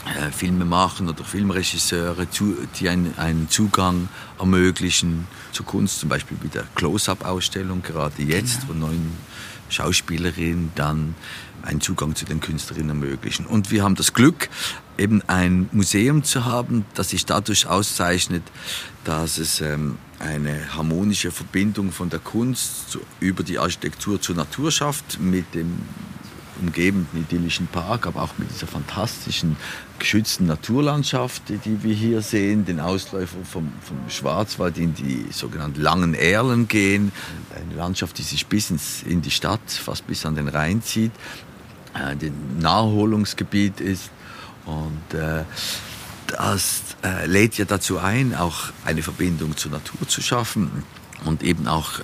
äh, 0.06 0.32
Filme 0.32 0.66
machen 0.66 1.10
oder 1.10 1.24
Filmregisseure, 1.24 2.28
die 2.80 2.90
einen, 2.90 3.18
einen, 3.18 3.50
Zugang 3.50 4.10
ermöglichen 4.40 5.28
zur 5.52 5.66
Kunst, 5.66 6.00
zum 6.00 6.10
Beispiel 6.10 6.38
mit 6.42 6.56
der 6.56 6.64
Close-Up-Ausstellung 6.76 7.84
gerade 7.84 8.24
jetzt, 8.24 8.62
genau. 8.62 8.74
wo 8.74 8.88
neun 8.88 9.12
Schauspielerinnen 9.70 10.72
dann 10.76 11.16
einen 11.62 11.82
Zugang 11.82 12.16
zu 12.16 12.26
den 12.26 12.40
Künstlerinnen 12.40 12.90
ermöglichen. 12.90 13.46
Und 13.46 13.70
wir 13.70 13.84
haben 13.84 13.96
das 13.96 14.14
Glück, 14.14 14.50
eben 14.98 15.22
ein 15.28 15.70
Museum 15.72 16.24
zu 16.24 16.46
haben, 16.46 16.86
das 16.96 17.10
sich 17.10 17.26
dadurch 17.26 17.68
auszeichnet, 17.68 18.44
dass 19.04 19.38
es 19.38 19.62
ähm, 19.62 19.98
eine 20.20 20.76
harmonische 20.76 21.32
Verbindung 21.32 21.92
von 21.92 22.10
der 22.10 22.20
Kunst 22.20 22.92
zu, 22.92 23.00
über 23.20 23.44
die 23.44 23.60
Architektur 23.60 24.22
zur 24.22 24.36
Natur 24.36 24.72
schafft, 24.72 25.20
mit 25.20 25.54
dem 25.54 25.82
umgebenden 26.60 27.22
idyllischen 27.22 27.68
Park, 27.68 28.08
aber 28.08 28.24
auch 28.24 28.38
mit 28.38 28.50
dieser 28.52 28.68
fantastischen 28.68 29.56
geschützten 30.00 30.48
Naturlandschaft, 30.48 31.44
die 31.50 31.84
wir 31.84 31.94
hier 31.94 32.22
sehen, 32.22 32.66
den 32.66 32.80
Ausläufer 32.80 33.38
vom, 33.44 33.72
vom 33.82 33.98
Schwarzwald 34.10 34.78
in 34.78 34.94
die 34.94 35.28
sogenannten 35.32 35.82
langen 35.82 36.14
Erlen 36.14 36.68
gehen, 36.68 37.12
eine 37.56 37.76
Landschaft, 37.76 38.18
die 38.18 38.24
sich 38.24 38.48
bis 38.48 38.70
ins, 38.70 39.04
in 39.04 39.22
die 39.22 39.32
Stadt, 39.32 39.62
fast 39.70 40.08
bis 40.08 40.26
an 40.26 40.36
den 40.36 40.48
Rhein 40.48 40.82
zieht, 40.82 41.12
äh, 41.94 42.00
ein 42.00 42.34
Naherholungsgebiet 42.60 43.80
ist. 43.80 44.10
Und 44.66 45.18
äh, 45.18 45.44
das 46.28 46.82
äh, 47.04 47.26
lädt 47.26 47.58
ja 47.58 47.66
dazu 47.66 47.98
ein, 47.98 48.36
auch 48.36 48.72
eine 48.86 49.04
Verbindung 49.04 49.58
zur 49.58 49.72
Natur 49.72 50.08
zu 50.08 50.22
schaffen 50.22 50.84
und 51.26 51.44
eben 51.44 51.68
auch 51.68 52.00
äh, 52.00 52.04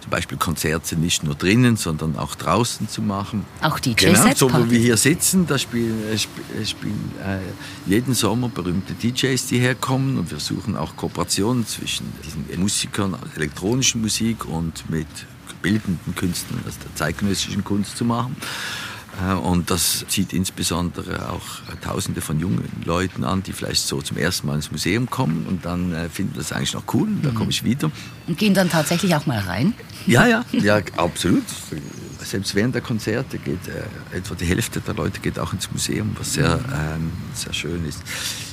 zum 0.00 0.10
Beispiel 0.10 0.38
Konzerte 0.38 0.96
nicht 0.96 1.22
nur 1.22 1.34
drinnen, 1.34 1.76
sondern 1.76 2.18
auch 2.18 2.34
draußen 2.34 2.88
zu 2.88 3.02
machen. 3.02 3.44
Auch 3.62 3.78
die 3.78 3.94
Genau, 3.94 4.32
so 4.34 4.52
wo 4.52 4.70
wir 4.70 4.78
hier 4.78 4.96
sitzen, 4.96 5.46
da 5.46 5.58
spielen, 5.58 6.02
äh, 6.08 6.14
äh, 6.14 6.66
spielen 6.66 7.12
äh, 7.24 7.38
jeden 7.90 8.14
Sommer 8.14 8.48
berühmte 8.48 8.94
DJs, 8.94 9.46
die 9.46 9.58
herkommen 9.58 10.18
und 10.18 10.30
wir 10.30 10.40
suchen 10.40 10.76
auch 10.76 10.96
Kooperationen 10.96 11.66
zwischen 11.66 12.12
diesen 12.24 12.60
Musikern, 12.60 13.16
elektronischen 13.36 14.00
Musik 14.00 14.44
und 14.44 14.88
mit 14.90 15.06
bildenden 15.62 16.14
Künstlern, 16.14 16.60
also 16.64 16.78
der 16.84 16.94
zeitgenössischen 16.94 17.64
Kunst 17.64 17.96
zu 17.96 18.04
machen. 18.04 18.36
Äh, 19.20 19.34
und 19.34 19.70
das 19.70 20.04
zieht 20.08 20.32
insbesondere 20.32 21.30
auch 21.30 21.44
Tausende 21.80 22.20
von 22.20 22.40
jungen 22.40 22.68
Leuten 22.84 23.24
an, 23.24 23.42
die 23.42 23.52
vielleicht 23.52 23.86
so 23.86 24.02
zum 24.02 24.16
ersten 24.16 24.46
Mal 24.46 24.56
ins 24.56 24.70
Museum 24.70 25.08
kommen 25.08 25.46
und 25.48 25.64
dann 25.64 25.92
äh, 25.92 26.08
finden 26.08 26.34
das 26.36 26.52
eigentlich 26.52 26.74
noch 26.74 26.84
cool, 26.92 27.08
da 27.22 27.30
komme 27.30 27.50
ich 27.50 27.64
wieder. 27.64 27.90
Und 28.26 28.38
gehen 28.38 28.54
dann 28.54 28.68
tatsächlich 28.68 29.14
auch 29.14 29.26
mal 29.26 29.38
rein? 29.38 29.74
Ja, 30.06 30.26
ja, 30.26 30.44
ja, 30.52 30.80
absolut. 30.96 31.44
Selbst 32.22 32.54
während 32.54 32.74
der 32.74 32.82
Konzerte 32.82 33.38
geht 33.38 33.68
äh, 33.68 34.16
etwa 34.16 34.34
die 34.34 34.44
Hälfte 34.44 34.80
der 34.80 34.94
Leute 34.94 35.20
geht 35.20 35.38
auch 35.38 35.52
ins 35.52 35.70
Museum, 35.70 36.14
was 36.18 36.34
sehr, 36.34 36.58
ähm, 36.72 37.12
sehr 37.34 37.52
schön 37.52 37.86
ist. 37.86 38.02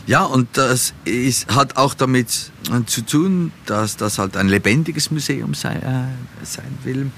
Ja, 0.07 0.23
und 0.23 0.47
das 0.53 0.93
ist, 1.03 1.53
hat 1.53 1.77
auch 1.77 1.93
damit 1.93 2.51
zu 2.85 3.01
tun, 3.01 3.51
dass 3.65 3.97
das 3.97 4.19
halt 4.19 4.37
ein 4.37 4.47
lebendiges 4.47 5.09
Museum 5.11 5.53
sei, 5.55 5.75
äh, 5.75 6.45
sein 6.45 6.77
will. 6.83 7.11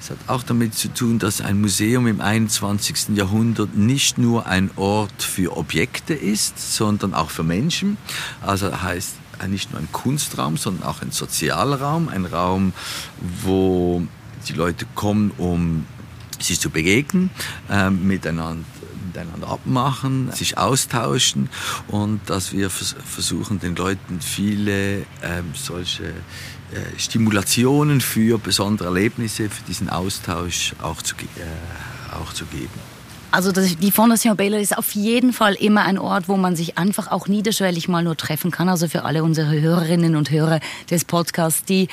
Es 0.00 0.10
hat 0.10 0.18
auch 0.26 0.42
damit 0.42 0.74
zu 0.74 0.88
tun, 0.88 1.18
dass 1.18 1.40
ein 1.40 1.60
Museum 1.60 2.06
im 2.06 2.20
21. 2.20 3.16
Jahrhundert 3.16 3.74
nicht 3.76 4.18
nur 4.18 4.46
ein 4.46 4.70
Ort 4.76 5.22
für 5.22 5.56
Objekte 5.56 6.12
ist, 6.12 6.76
sondern 6.76 7.14
auch 7.14 7.30
für 7.30 7.44
Menschen. 7.44 7.96
Also 8.42 8.82
heißt 8.82 9.14
nicht 9.48 9.72
nur 9.72 9.80
ein 9.80 9.88
Kunstraum, 9.92 10.56
sondern 10.56 10.88
auch 10.88 11.02
ein 11.02 11.10
sozialer 11.10 11.80
Raum, 11.80 12.08
ein 12.08 12.24
Raum, 12.26 12.72
wo 13.42 14.02
die 14.48 14.52
Leute 14.52 14.86
kommen, 14.94 15.30
um 15.38 15.86
sich 16.40 16.60
zu 16.60 16.70
begegnen, 16.70 17.30
äh, 17.70 17.90
miteinander 17.90 18.64
miteinander 19.14 19.48
abmachen, 19.48 20.32
sich 20.32 20.58
austauschen 20.58 21.48
und 21.88 22.20
dass 22.26 22.52
wir 22.52 22.68
versuchen, 22.70 23.60
den 23.60 23.76
Leuten 23.76 24.20
viele 24.20 25.06
ähm, 25.22 25.52
solche 25.54 26.04
äh, 26.04 26.98
Stimulationen 26.98 28.00
für 28.00 28.38
besondere 28.38 28.88
Erlebnisse, 28.88 29.48
für 29.48 29.62
diesen 29.64 29.88
Austausch 29.88 30.74
auch 30.82 31.00
zu, 31.00 31.14
äh, 31.16 32.14
auch 32.14 32.32
zu 32.32 32.44
geben. 32.46 32.93
Also 33.34 33.50
das, 33.50 33.76
die 33.76 33.90
Fondation 33.90 34.36
Baylor 34.36 34.60
ist 34.60 34.78
auf 34.78 34.92
jeden 34.94 35.32
Fall 35.32 35.54
immer 35.54 35.82
ein 35.82 35.98
Ort, 35.98 36.28
wo 36.28 36.36
man 36.36 36.54
sich 36.54 36.78
einfach 36.78 37.10
auch 37.10 37.26
niederschwellig 37.26 37.88
mal 37.88 38.04
nur 38.04 38.16
treffen 38.16 38.52
kann. 38.52 38.68
Also 38.68 38.86
für 38.86 39.04
alle 39.04 39.24
unsere 39.24 39.60
Hörerinnen 39.60 40.14
und 40.14 40.30
Hörer 40.30 40.60
des 40.88 41.04
Podcasts, 41.04 41.64
die 41.64 41.88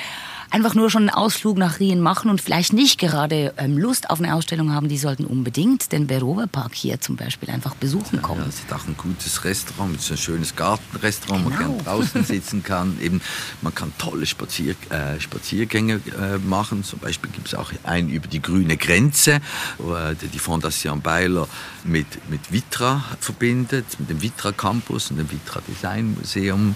einfach 0.52 0.76
nur 0.76 0.90
schon 0.90 1.04
einen 1.04 1.10
Ausflug 1.10 1.58
nach 1.58 1.80
Rien 1.80 2.00
machen 2.00 2.30
und 2.30 2.42
vielleicht 2.42 2.74
nicht 2.74 3.00
gerade 3.00 3.54
ähm, 3.58 3.78
Lust 3.78 4.10
auf 4.10 4.20
eine 4.20 4.36
Ausstellung 4.36 4.74
haben, 4.74 4.90
die 4.90 4.98
sollten 4.98 5.26
unbedingt 5.26 5.92
den 5.92 6.08
Berova 6.08 6.46
Park 6.46 6.76
hier 6.76 7.00
zum 7.00 7.16
Beispiel 7.16 7.50
einfach 7.50 7.76
besuchen 7.76 8.22
kommen. 8.22 8.42
Ja, 8.42 8.48
es 8.48 8.60
ist 8.60 8.74
auch 8.74 8.86
ein 8.86 8.98
gutes 8.98 9.44
Restaurant, 9.44 9.96
es 9.96 10.06
ist 10.06 10.12
ein 10.12 10.18
schönes 10.18 10.56
Gartenrestaurant, 10.56 11.46
genau. 11.46 11.58
man 11.58 11.78
kann 11.78 11.86
draußen 11.86 12.24
sitzen 12.24 12.64
kann, 12.64 12.98
eben 13.02 13.22
man 13.62 13.74
kann 13.74 13.94
tolle 13.98 14.26
Spazier, 14.26 14.76
äh, 14.90 15.20
Spaziergänge 15.20 16.02
äh, 16.20 16.38
machen. 16.38 16.84
Zum 16.84 17.00
Beispiel 17.00 17.32
gibt 17.32 17.48
es 17.48 17.56
auch 17.56 17.72
einen 17.84 18.10
über 18.10 18.28
die 18.28 18.42
grüne 18.42 18.78
Grenze, 18.78 19.40
wo 19.78 19.96
äh, 19.96 20.16
die 20.16 20.40
Fondation 20.40 21.02
Beiler 21.02 21.48
mit, 21.84 22.30
mit 22.30 22.52
Vitra 22.52 23.04
verbindet, 23.20 23.86
mit 24.00 24.10
dem 24.10 24.22
Vitra 24.22 24.52
Campus 24.52 25.12
und 25.12 25.18
dem 25.18 25.32
Vitra 25.32 25.62
Design 25.68 26.14
Museum 26.16 26.76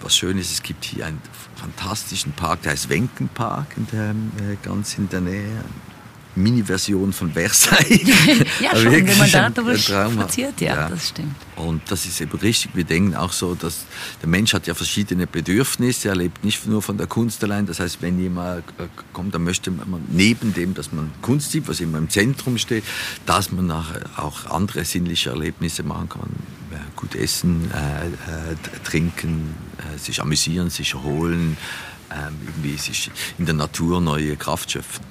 was 0.00 0.16
schön 0.16 0.38
ist, 0.38 0.52
es 0.52 0.62
gibt 0.62 0.84
hier 0.84 1.06
einen 1.06 1.20
fantastischen 1.54 2.32
Park, 2.32 2.62
der 2.62 2.72
heißt 2.72 2.88
Wenkenpark, 2.88 3.76
in 3.76 3.86
der, 3.92 4.10
äh, 4.10 4.56
ganz 4.62 4.98
in 4.98 5.08
der 5.08 5.20
Nähe. 5.20 5.64
Mini-Version 6.36 7.12
von 7.12 7.32
Versailles. 7.32 8.00
ja, 8.60 8.76
schon, 8.76 8.92
wenn 8.92 9.18
man 9.18 9.30
da 9.32 9.50
drüber 9.50 9.76
spaziert, 9.76 10.60
ja, 10.60 10.74
ja, 10.74 10.88
das 10.88 11.08
stimmt. 11.08 11.34
Und 11.56 11.82
das 11.90 12.06
ist 12.06 12.20
eben 12.20 12.38
richtig. 12.38 12.72
Wir 12.74 12.84
denken 12.84 13.14
auch 13.14 13.32
so, 13.32 13.54
dass 13.54 13.84
der 14.20 14.28
Mensch 14.28 14.52
hat 14.52 14.66
ja 14.66 14.74
verschiedene 14.74 15.26
Bedürfnisse. 15.26 16.08
Er 16.08 16.16
lebt 16.16 16.44
nicht 16.44 16.66
nur 16.66 16.82
von 16.82 16.98
der 16.98 17.06
Kunst 17.06 17.42
allein. 17.42 17.66
Das 17.66 17.80
heißt, 17.80 18.02
wenn 18.02 18.20
jemand 18.20 18.60
äh, 18.78 18.86
kommt, 19.12 19.34
dann 19.34 19.44
möchte 19.44 19.70
man 19.70 20.02
neben 20.08 20.52
dem, 20.54 20.74
dass 20.74 20.92
man 20.92 21.10
Kunst 21.22 21.52
sieht, 21.52 21.68
was 21.68 21.80
immer 21.80 21.98
im 21.98 22.10
Zentrum 22.10 22.58
steht, 22.58 22.84
dass 23.24 23.50
man 23.50 23.66
nachher 23.66 24.02
auch 24.16 24.46
andere 24.46 24.84
sinnliche 24.84 25.30
Erlebnisse 25.30 25.82
machen 25.82 26.08
kann 26.08 26.30
gut 26.96 27.14
essen, 27.14 27.70
äh, 27.72 28.06
äh, 28.06 28.56
trinken, 28.84 29.54
äh, 29.78 29.98
sich 29.98 30.20
amüsieren, 30.20 30.70
sich 30.70 30.94
erholen, 30.94 31.56
ähm, 32.10 32.34
irgendwie 32.46 32.76
sich 32.76 33.10
in 33.38 33.46
der 33.46 33.54
Natur 33.54 34.00
neue 34.00 34.36
Kraft 34.36 34.70
schöpfen. 34.70 35.04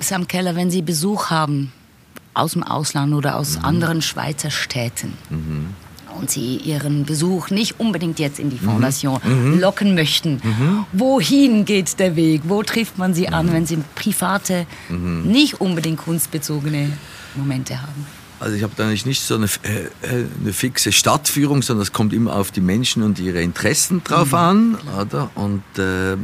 Sam 0.00 0.26
Keller, 0.26 0.56
wenn 0.56 0.70
Sie 0.70 0.82
Besuch 0.82 1.30
haben 1.30 1.72
aus 2.34 2.52
dem 2.52 2.62
Ausland 2.62 3.14
oder 3.14 3.36
aus 3.36 3.58
mhm. 3.58 3.64
anderen 3.64 4.02
Schweizer 4.02 4.50
Städten, 4.50 5.14
mhm. 5.30 5.68
und 6.18 6.30
Sie 6.30 6.56
Ihren 6.56 7.04
Besuch 7.04 7.50
nicht 7.50 7.80
unbedingt 7.80 8.18
jetzt 8.18 8.38
in 8.38 8.50
die 8.50 8.56
mhm. 8.56 8.70
Fondation 8.70 9.20
mhm. 9.24 9.58
locken 9.60 9.94
möchten, 9.94 10.40
mhm. 10.42 10.84
wohin 10.92 11.64
geht 11.64 11.98
der 11.98 12.16
Weg? 12.16 12.42
Wo 12.44 12.62
trifft 12.62 12.98
man 12.98 13.14
Sie 13.14 13.28
an, 13.28 13.46
mhm. 13.46 13.52
wenn 13.52 13.66
Sie 13.66 13.78
private, 13.94 14.66
nicht 14.88 15.60
unbedingt 15.60 15.98
kunstbezogene 15.98 16.92
Momente 17.34 17.80
haben? 17.80 18.06
Also 18.38 18.54
ich 18.54 18.62
habe 18.62 18.74
da 18.76 18.86
nicht 18.86 19.22
so 19.22 19.34
eine, 19.34 19.46
äh, 19.62 19.84
äh, 20.02 20.26
eine, 20.40 20.52
fixe 20.52 20.92
Stadtführung, 20.92 21.62
sondern 21.62 21.82
es 21.82 21.92
kommt 21.92 22.12
immer 22.12 22.36
auf 22.36 22.50
die 22.50 22.60
Menschen 22.60 23.02
und 23.02 23.18
ihre 23.18 23.40
Interessen 23.40 24.04
drauf 24.04 24.28
mhm. 24.28 24.34
an. 24.34 24.78
Oder? 25.00 25.30
Und 25.34 25.62
äh, 25.78 26.16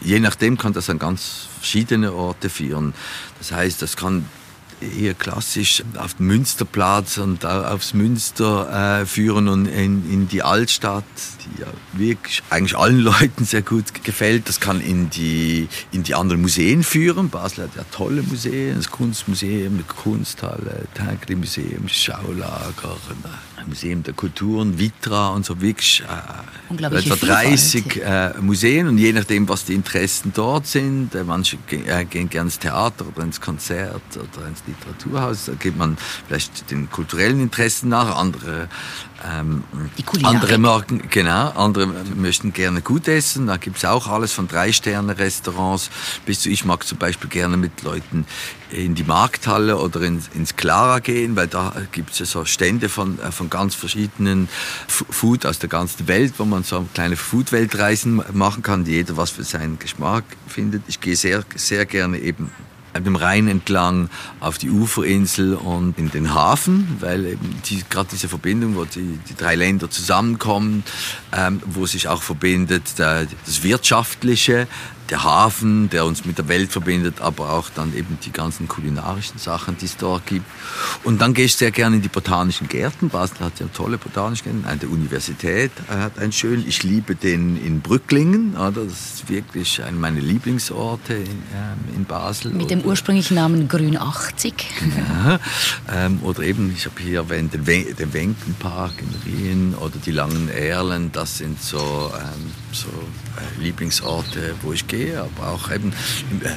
je 0.00 0.18
nachdem 0.18 0.58
kann 0.58 0.72
das 0.72 0.90
an 0.90 0.98
ganz 0.98 1.48
verschiedene 1.58 2.12
Orte 2.12 2.50
führen. 2.50 2.94
Das 3.38 3.52
heißt, 3.52 3.82
das 3.82 3.96
kann 3.96 4.26
eher 4.80 5.14
klassisch 5.14 5.82
auf 5.96 6.14
den 6.14 6.26
Münsterplatz 6.26 7.18
und 7.18 7.44
aufs 7.44 7.94
Münster 7.94 9.00
äh, 9.00 9.06
führen 9.06 9.48
und 9.48 9.66
in, 9.66 10.10
in 10.10 10.28
die 10.28 10.42
Altstadt, 10.42 11.04
die 11.44 11.62
ja 11.62 11.66
wirklich 11.92 12.42
eigentlich 12.50 12.76
allen 12.76 13.00
Leuten 13.00 13.44
sehr 13.44 13.62
gut 13.62 14.04
gefällt. 14.04 14.48
Das 14.48 14.60
kann 14.60 14.80
in 14.80 15.10
die, 15.10 15.68
in 15.92 16.02
die 16.02 16.14
anderen 16.14 16.40
Museen 16.40 16.82
führen. 16.82 17.30
Basel 17.30 17.64
hat 17.64 17.76
ja 17.76 17.84
tolle 17.90 18.22
Museen, 18.22 18.76
das 18.76 18.90
Kunstmuseum, 18.90 19.78
die 19.78 19.84
Kunsthalle, 19.84 20.86
Tankli 20.94 21.36
Museum, 21.36 21.88
Schaulager, 21.88 22.96
Museum 23.66 24.02
der 24.02 24.14
Kulturen, 24.14 24.78
Vitra 24.78 25.30
und 25.30 25.44
so 25.44 25.60
wirklich 25.60 26.02
äh, 26.02 26.84
etwa 26.84 27.16
30 27.16 27.96
äh, 27.96 28.32
Museen. 28.40 28.88
Und 28.88 28.98
je 28.98 29.12
nachdem, 29.12 29.48
was 29.48 29.64
die 29.64 29.74
Interessen 29.74 30.32
dort 30.34 30.66
sind, 30.66 31.14
äh, 31.14 31.24
manche 31.24 31.56
äh, 31.70 32.04
gehen 32.04 32.28
gerne 32.28 32.48
ins 32.48 32.58
Theater 32.58 33.06
oder 33.06 33.22
ins 33.22 33.40
Konzert 33.40 34.02
oder 34.14 34.46
ins 34.46 34.62
Literaturhaus, 34.66 35.46
da 35.46 35.52
geht 35.54 35.76
man 35.76 35.96
vielleicht 36.26 36.70
den 36.70 36.90
kulturellen 36.90 37.40
Interessen 37.40 37.88
nach, 37.88 38.16
andere 38.16 38.68
ähm, 39.22 39.64
andere 40.22 40.58
Marken, 40.58 41.02
genau, 41.10 41.50
andere 41.50 41.86
möchten 41.86 42.52
gerne 42.52 42.80
gut 42.80 43.08
essen. 43.08 43.46
Da 43.46 43.56
gibt 43.56 43.76
es 43.76 43.84
auch 43.84 44.06
alles 44.06 44.32
von 44.32 44.48
Drei-Sterne-Restaurants 44.48 45.90
bis 46.24 46.40
zu, 46.40 46.48
ich 46.48 46.64
mag 46.64 46.86
zum 46.86 46.98
Beispiel 46.98 47.28
gerne 47.28 47.56
mit 47.56 47.82
Leuten 47.82 48.24
in 48.70 48.94
die 48.94 49.04
Markthalle 49.04 49.78
oder 49.78 50.00
ins, 50.02 50.28
ins 50.34 50.56
Clara 50.56 51.00
gehen, 51.00 51.36
weil 51.36 51.48
da 51.48 51.74
gibt 51.92 52.12
es 52.12 52.20
ja 52.20 52.26
so 52.26 52.44
Stände 52.44 52.88
von, 52.88 53.18
äh, 53.20 53.32
von 53.32 53.50
ganz 53.50 53.74
verschiedenen 53.74 54.48
Food 54.88 55.44
aus 55.44 55.58
der 55.58 55.68
ganzen 55.68 56.08
Welt, 56.08 56.34
wo 56.38 56.44
man 56.44 56.62
so 56.62 56.86
kleine 56.94 57.16
Food-Weltreisen 57.16 58.22
machen 58.32 58.62
kann, 58.62 58.84
die 58.84 58.92
jeder 58.92 59.16
was 59.16 59.30
für 59.30 59.44
seinen 59.44 59.78
Geschmack 59.78 60.24
findet. 60.46 60.82
Ich 60.86 61.00
gehe 61.00 61.16
sehr, 61.16 61.44
sehr 61.56 61.84
gerne 61.84 62.18
eben 62.18 62.50
dem 62.98 63.16
Rhein 63.16 63.48
entlang 63.48 64.10
auf 64.40 64.58
die 64.58 64.70
Uferinsel 64.70 65.54
und 65.54 65.98
in 65.98 66.10
den 66.10 66.34
Hafen, 66.34 66.96
weil 67.00 67.26
eben 67.26 67.60
die, 67.66 67.82
gerade 67.88 68.08
diese 68.10 68.28
Verbindung, 68.28 68.76
wo 68.76 68.84
die, 68.84 69.18
die 69.28 69.36
drei 69.36 69.54
Länder 69.54 69.90
zusammenkommen, 69.90 70.82
ähm, 71.32 71.62
wo 71.66 71.86
sich 71.86 72.08
auch 72.08 72.22
verbindet 72.22 72.98
der, 72.98 73.26
das 73.46 73.62
Wirtschaftliche, 73.62 74.66
der 75.10 75.24
Hafen, 75.24 75.90
der 75.90 76.04
uns 76.04 76.24
mit 76.24 76.38
der 76.38 76.48
Welt 76.48 76.70
verbindet, 76.70 77.20
aber 77.20 77.50
auch 77.50 77.70
dann 77.70 77.96
eben 77.96 78.18
die 78.24 78.32
ganzen 78.32 78.68
kulinarischen 78.68 79.38
Sachen, 79.38 79.76
die 79.76 79.86
es 79.86 79.96
dort 79.96 80.26
gibt. 80.26 80.46
Und 81.04 81.20
dann 81.20 81.34
gehe 81.34 81.46
ich 81.46 81.54
sehr 81.54 81.70
gerne 81.70 81.96
in 81.96 82.02
die 82.02 82.08
botanischen 82.08 82.68
Gärten. 82.68 83.08
Basel 83.08 83.40
hat 83.40 83.60
ja 83.60 83.66
tolle 83.74 83.98
botanische 83.98 84.44
Gärten. 84.44 84.64
Eine 84.64 84.78
der 84.78 84.90
Universität 84.90 85.72
hat 85.88 86.18
einen 86.18 86.32
schönen. 86.32 86.66
Ich 86.66 86.82
liebe 86.82 87.14
den 87.14 87.60
in 87.62 87.80
Brücklingen. 87.80 88.54
Das 88.54 88.86
ist 88.86 89.28
wirklich 89.28 89.82
einer 89.82 89.98
meiner 89.98 90.20
Lieblingsorte 90.20 91.14
in, 91.14 91.22
ähm, 91.22 91.96
in 91.96 92.04
Basel. 92.04 92.52
Mit 92.52 92.70
dem 92.70 92.82
ursprünglichen 92.82 93.34
Namen 93.34 93.68
Grün 93.68 93.96
80. 93.96 94.54
Ja, 94.96 95.38
ähm, 95.92 96.20
oder 96.22 96.42
eben, 96.42 96.72
ich 96.76 96.86
habe 96.86 97.00
hier 97.00 97.20
erwähnt, 97.20 97.52
den, 97.54 97.64
den 97.64 98.12
Wenkenpark 98.12 98.92
in 98.98 99.32
Rien 99.32 99.74
oder 99.74 99.98
die 100.04 100.12
Langen 100.12 100.48
Erlen. 100.48 101.10
Das 101.12 101.38
sind 101.38 101.60
so, 101.62 102.12
ähm, 102.14 102.50
so 102.72 102.88
äh, 102.88 103.62
Lieblingsorte, 103.62 104.54
wo 104.62 104.72
ich 104.72 104.86
gehe 104.86 104.99
gehe, 105.00 105.20
aber 105.20 105.48
auch 105.48 105.70
eben 105.70 105.92
im, 106.30 106.42
äh, 106.42 106.50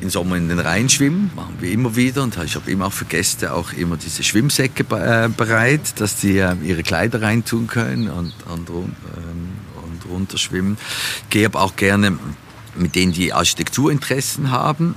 im 0.00 0.10
Sommer 0.10 0.36
in 0.36 0.48
den 0.48 0.58
Rhein 0.58 0.88
schwimmen, 0.88 1.30
machen 1.34 1.56
wir 1.60 1.70
immer 1.70 1.96
wieder. 1.96 2.22
Und 2.22 2.36
ich 2.44 2.54
habe 2.54 2.70
immer 2.70 2.86
auch 2.86 2.92
für 2.92 3.04
Gäste 3.04 3.52
auch 3.54 3.72
immer 3.72 3.96
diese 3.96 4.22
Schwimmsäcke 4.22 4.84
äh, 4.94 5.28
bereit, 5.28 6.00
dass 6.00 6.20
sie 6.20 6.38
äh, 6.38 6.54
ihre 6.62 6.82
Kleider 6.82 7.22
reintun 7.22 7.66
können 7.66 8.10
und, 8.10 8.32
und, 8.50 8.68
ähm, 8.68 8.84
und 9.84 10.10
runterschwimmen. 10.10 10.76
Ich 11.24 11.30
gehe 11.30 11.46
aber 11.46 11.62
auch 11.62 11.76
gerne 11.76 12.18
mit 12.74 12.94
denen, 12.94 13.12
die 13.12 13.32
Architekturinteressen 13.32 14.50
haben, 14.50 14.94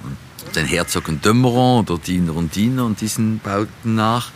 den 0.56 0.66
Herzog 0.66 1.08
und 1.08 1.24
Dömeron 1.24 1.82
oder 1.86 1.98
Diener 1.98 2.36
und 2.36 2.56
Diener 2.56 2.86
und 2.86 3.00
diesen 3.00 3.40
Bauten 3.40 3.96
nach 3.96 4.32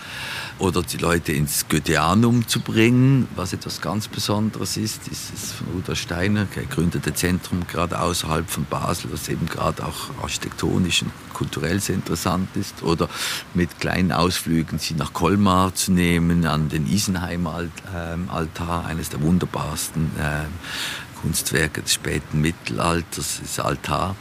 oder 0.63 0.81
die 0.81 0.95
Leute 0.95 1.33
ins 1.33 1.67
Goetheanum 1.67 2.47
zu 2.47 2.61
bringen, 2.61 3.27
was 3.35 3.51
etwas 3.51 3.81
ganz 3.81 4.07
Besonderes 4.07 4.77
ist. 4.77 5.01
Dieses 5.11 5.51
von 5.51 5.67
Rudolf 5.75 5.99
Steiner 5.99 6.45
gegründete 6.45 7.13
Zentrum 7.13 7.67
gerade 7.67 7.99
außerhalb 7.99 8.49
von 8.49 8.63
Basel, 8.63 9.11
das 9.11 9.27
eben 9.27 9.45
gerade 9.45 9.85
auch 9.85 10.23
architektonisch 10.23 11.01
und 11.01 11.11
kulturell 11.33 11.81
sehr 11.81 11.95
interessant 11.95 12.47
ist. 12.55 12.81
Oder 12.81 13.09
mit 13.53 13.81
kleinen 13.81 14.13
Ausflügen 14.13 14.79
sie 14.79 14.93
nach 14.93 15.11
Colmar 15.11 15.75
zu 15.75 15.91
nehmen, 15.91 16.45
an 16.45 16.69
den 16.69 16.87
Isenheim-Altar, 16.87 18.85
eines 18.85 19.09
der 19.09 19.21
wunderbarsten 19.21 20.11
äh, 20.17 21.19
Kunstwerke 21.21 21.81
des 21.81 21.93
späten 21.93 22.39
Mittelalters, 22.39 23.41
das 23.41 23.59
Altar. 23.59 24.15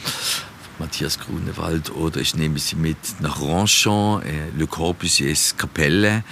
Matthias 0.79 1.19
Grunewald 1.19 1.95
oder 1.95 2.21
ich 2.21 2.35
nehme 2.35 2.59
sie 2.59 2.77
mit 2.77 2.97
nach 3.21 3.41
Ranchon, 3.41 4.23
äh, 4.23 4.51
Le 4.57 4.67
Corbusiers 4.67 5.57
Kapelle, 5.57 6.25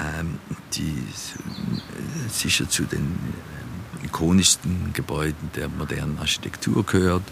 ähm, 0.00 0.38
die 0.74 0.90
äh, 0.90 2.28
sicher 2.30 2.68
zu 2.68 2.84
den 2.84 3.00
äh, 3.00 4.06
ikonischsten 4.06 4.92
Gebäuden 4.92 5.50
der 5.56 5.68
modernen 5.68 6.18
Architektur 6.18 6.84
gehört. 6.84 7.24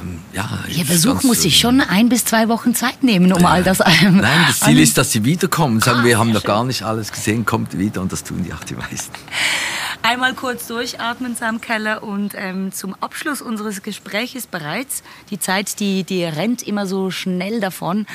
Ähm, 0.00 0.20
ja, 0.32 0.64
Ihr 0.68 0.84
Besuch 0.84 1.22
muss 1.22 1.42
sich 1.42 1.58
schon 1.58 1.80
ein 1.80 2.08
bis 2.08 2.24
zwei 2.24 2.48
Wochen 2.48 2.74
Zeit 2.74 3.02
nehmen, 3.02 3.32
um 3.32 3.44
all 3.44 3.62
das 3.62 3.80
ähm, 3.80 4.16
Nein, 4.16 4.44
das 4.46 4.60
Ziel 4.60 4.78
ist, 4.78 4.98
dass 4.98 5.12
sie 5.12 5.24
wiederkommen. 5.24 5.80
Sagen, 5.80 6.00
ah, 6.00 6.04
wir 6.04 6.18
haben 6.18 6.32
noch 6.32 6.44
gar 6.44 6.64
nicht 6.64 6.82
alles 6.82 7.12
gesehen, 7.12 7.44
kommt 7.44 7.78
wieder 7.78 8.00
und 8.00 8.12
das 8.12 8.24
tun 8.24 8.42
die 8.44 8.52
auch 8.52 8.64
die 8.64 8.74
meisten. 8.74 9.12
Einmal 10.08 10.32
kurz 10.32 10.66
durchatmen, 10.68 11.36
Sam 11.36 11.60
Keller. 11.60 12.02
Und 12.02 12.32
ähm, 12.34 12.72
zum 12.72 12.94
Abschluss 12.94 13.42
unseres 13.42 13.82
Gespräches 13.82 14.46
bereits, 14.46 15.02
die 15.28 15.38
Zeit, 15.38 15.80
die, 15.80 16.02
die 16.02 16.24
rennt 16.24 16.62
immer 16.62 16.86
so 16.86 17.10
schnell 17.10 17.60
davon. 17.60 18.06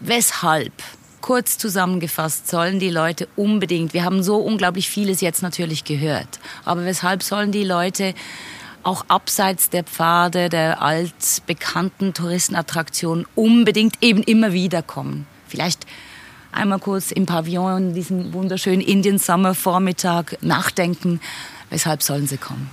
Weshalb? 0.00 0.72
Kurz 1.20 1.58
zusammengefasst 1.58 2.48
sollen 2.48 2.78
die 2.78 2.88
Leute 2.88 3.28
unbedingt, 3.36 3.92
wir 3.92 4.02
haben 4.02 4.22
so 4.22 4.38
unglaublich 4.38 4.88
vieles 4.88 5.20
jetzt 5.20 5.42
natürlich 5.42 5.84
gehört, 5.84 6.40
aber 6.64 6.86
weshalb 6.86 7.22
sollen 7.22 7.52
die 7.52 7.64
Leute 7.64 8.14
auch 8.82 9.04
abseits 9.08 9.68
der 9.68 9.84
Pfade, 9.84 10.48
der 10.48 10.80
altbekannten 10.80 12.14
Touristenattraktionen 12.14 13.26
unbedingt 13.34 14.02
eben 14.02 14.22
immer 14.22 14.54
wieder 14.54 14.82
kommen? 14.82 15.26
Vielleicht 15.46 15.86
einmal 16.52 16.78
kurz 16.78 17.10
im 17.10 17.26
Pavillon 17.26 17.88
in 17.88 17.94
diesem 17.94 18.32
wunderschönen 18.32 18.80
Indian 18.80 19.18
Summer 19.18 19.54
Vormittag 19.54 20.38
nachdenken, 20.42 21.20
weshalb 21.70 22.02
sollen 22.02 22.26
sie 22.26 22.36
kommen? 22.36 22.70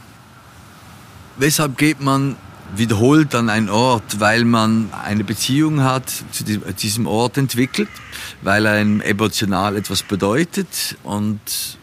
Weshalb 1.37 1.77
geht 1.77 2.01
man 2.01 2.35
wiederholt 2.75 3.33
an 3.33 3.49
einen 3.49 3.69
Ort, 3.69 4.19
weil 4.19 4.45
man 4.45 4.89
eine 5.03 5.23
Beziehung 5.23 5.81
hat 5.81 6.09
zu 6.31 6.43
diesem 6.43 7.07
Ort 7.07 7.37
entwickelt, 7.37 7.89
weil 8.41 8.67
einem 8.67 9.01
emotional 9.01 9.75
etwas 9.75 10.03
bedeutet 10.03 10.97
und 11.03 11.39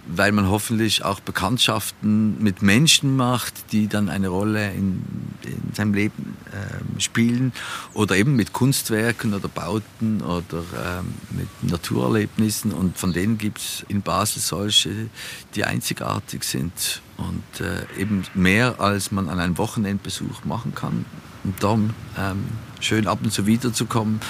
weil 0.09 0.33
man 0.33 0.49
hoffentlich 0.49 1.05
auch 1.05 1.21
Bekanntschaften 1.21 2.43
mit 2.43 2.63
Menschen 2.63 3.17
macht, 3.17 3.73
die 3.73 3.89
dann 3.89 4.09
eine 4.09 4.29
Rolle 4.29 4.73
in, 4.73 5.03
in 5.43 5.75
seinem 5.75 5.95
Leben 5.95 6.37
äh, 6.53 7.01
spielen 7.01 7.53
oder 7.93 8.17
eben 8.17 8.37
mit 8.37 8.53
Kunstwerken 8.53 9.35
oder 9.35 9.49
Bauten 9.49 10.23
oder 10.23 10.59
äh, 10.59 11.35
mit 11.37 11.49
Naturerlebnissen. 11.63 12.73
Und 12.73 12.97
von 12.99 13.13
denen 13.13 13.37
gibt 13.37 13.59
es 13.59 13.85
in 13.89 14.03
Basel 14.03 14.41
solche, 14.41 15.09
die 15.55 15.65
einzigartig 15.65 16.45
sind 16.45 17.03
und 17.17 17.61
äh, 17.61 18.01
eben 18.01 18.23
mehr 18.35 18.81
als 18.81 19.11
man 19.11 19.29
an 19.29 19.41
einem 19.41 19.59
Wochenendbesuch 19.59 20.45
machen 20.45 20.75
kann. 20.75 21.05
Und 21.43 21.63
darum 21.63 21.91
ähm, 22.19 22.45
schön 22.81 23.07
ab 23.09 23.19
und 23.23 23.33
zu 23.33 23.47
wiederzukommen. 23.47 24.21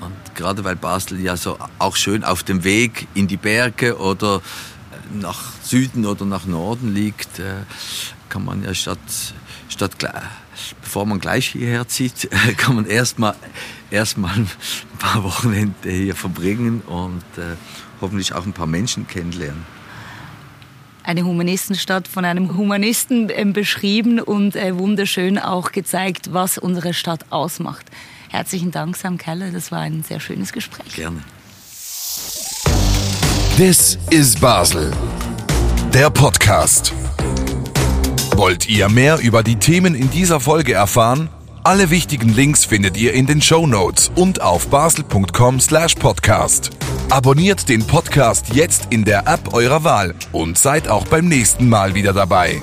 Und 0.00 0.34
gerade 0.36 0.62
weil 0.62 0.76
Basel 0.76 1.20
ja 1.20 1.36
so 1.36 1.58
auch 1.78 1.96
schön 1.96 2.22
auf 2.22 2.44
dem 2.44 2.62
Weg 2.62 3.08
in 3.14 3.26
die 3.26 3.36
Berge 3.36 3.98
oder 3.98 4.40
nach 5.12 5.52
Süden 5.62 6.06
oder 6.06 6.24
nach 6.24 6.46
Norden 6.46 6.94
liegt, 6.94 7.38
äh, 7.38 7.62
kann 8.28 8.44
man 8.44 8.62
ja 8.62 8.74
statt, 8.74 8.98
statt 9.68 9.96
bevor 10.82 11.06
man 11.06 11.20
gleich 11.20 11.48
hierher 11.48 11.88
zieht, 11.88 12.28
kann 12.56 12.76
man 12.76 12.86
erstmal 12.86 13.34
erstmal 13.90 14.34
ein 14.34 14.48
paar 14.98 15.22
Wochenende 15.24 15.90
hier 15.90 16.14
verbringen 16.14 16.82
und 16.82 17.22
äh, 17.36 17.56
hoffentlich 18.00 18.32
auch 18.34 18.44
ein 18.44 18.52
paar 18.52 18.66
Menschen 18.66 19.06
kennenlernen. 19.06 19.66
Eine 21.02 21.24
Humanistenstadt 21.24 22.06
von 22.06 22.24
einem 22.24 22.56
Humanisten 22.56 23.30
äh, 23.30 23.44
beschrieben 23.46 24.20
und 24.20 24.56
äh, 24.56 24.78
wunderschön 24.78 25.38
auch 25.38 25.72
gezeigt, 25.72 26.34
was 26.34 26.58
unsere 26.58 26.92
Stadt 26.92 27.24
ausmacht. 27.30 27.86
Herzlichen 28.28 28.72
Dank, 28.72 28.94
Sam 28.96 29.16
Keller. 29.16 29.50
Das 29.50 29.72
war 29.72 29.80
ein 29.80 30.02
sehr 30.02 30.20
schönes 30.20 30.52
Gespräch. 30.52 30.94
Gerne. 30.94 31.22
This 33.58 33.98
is 34.12 34.38
Basel. 34.38 34.92
Der 35.92 36.10
Podcast. 36.10 36.94
Wollt 38.36 38.68
ihr 38.68 38.88
mehr 38.88 39.18
über 39.18 39.42
die 39.42 39.56
Themen 39.56 39.96
in 39.96 40.08
dieser 40.12 40.38
Folge 40.38 40.74
erfahren? 40.74 41.28
Alle 41.64 41.90
wichtigen 41.90 42.28
Links 42.28 42.64
findet 42.64 42.96
ihr 42.96 43.14
in 43.14 43.26
den 43.26 43.42
Show 43.42 43.66
Notes 43.66 44.12
und 44.14 44.42
auf 44.42 44.68
basel.com/podcast. 44.68 46.70
Abonniert 47.10 47.68
den 47.68 47.84
Podcast 47.84 48.54
jetzt 48.54 48.86
in 48.90 49.04
der 49.04 49.26
App 49.26 49.52
eurer 49.52 49.82
Wahl 49.82 50.14
und 50.30 50.56
seid 50.56 50.86
auch 50.86 51.08
beim 51.08 51.26
nächsten 51.26 51.68
Mal 51.68 51.96
wieder 51.96 52.12
dabei. 52.12 52.62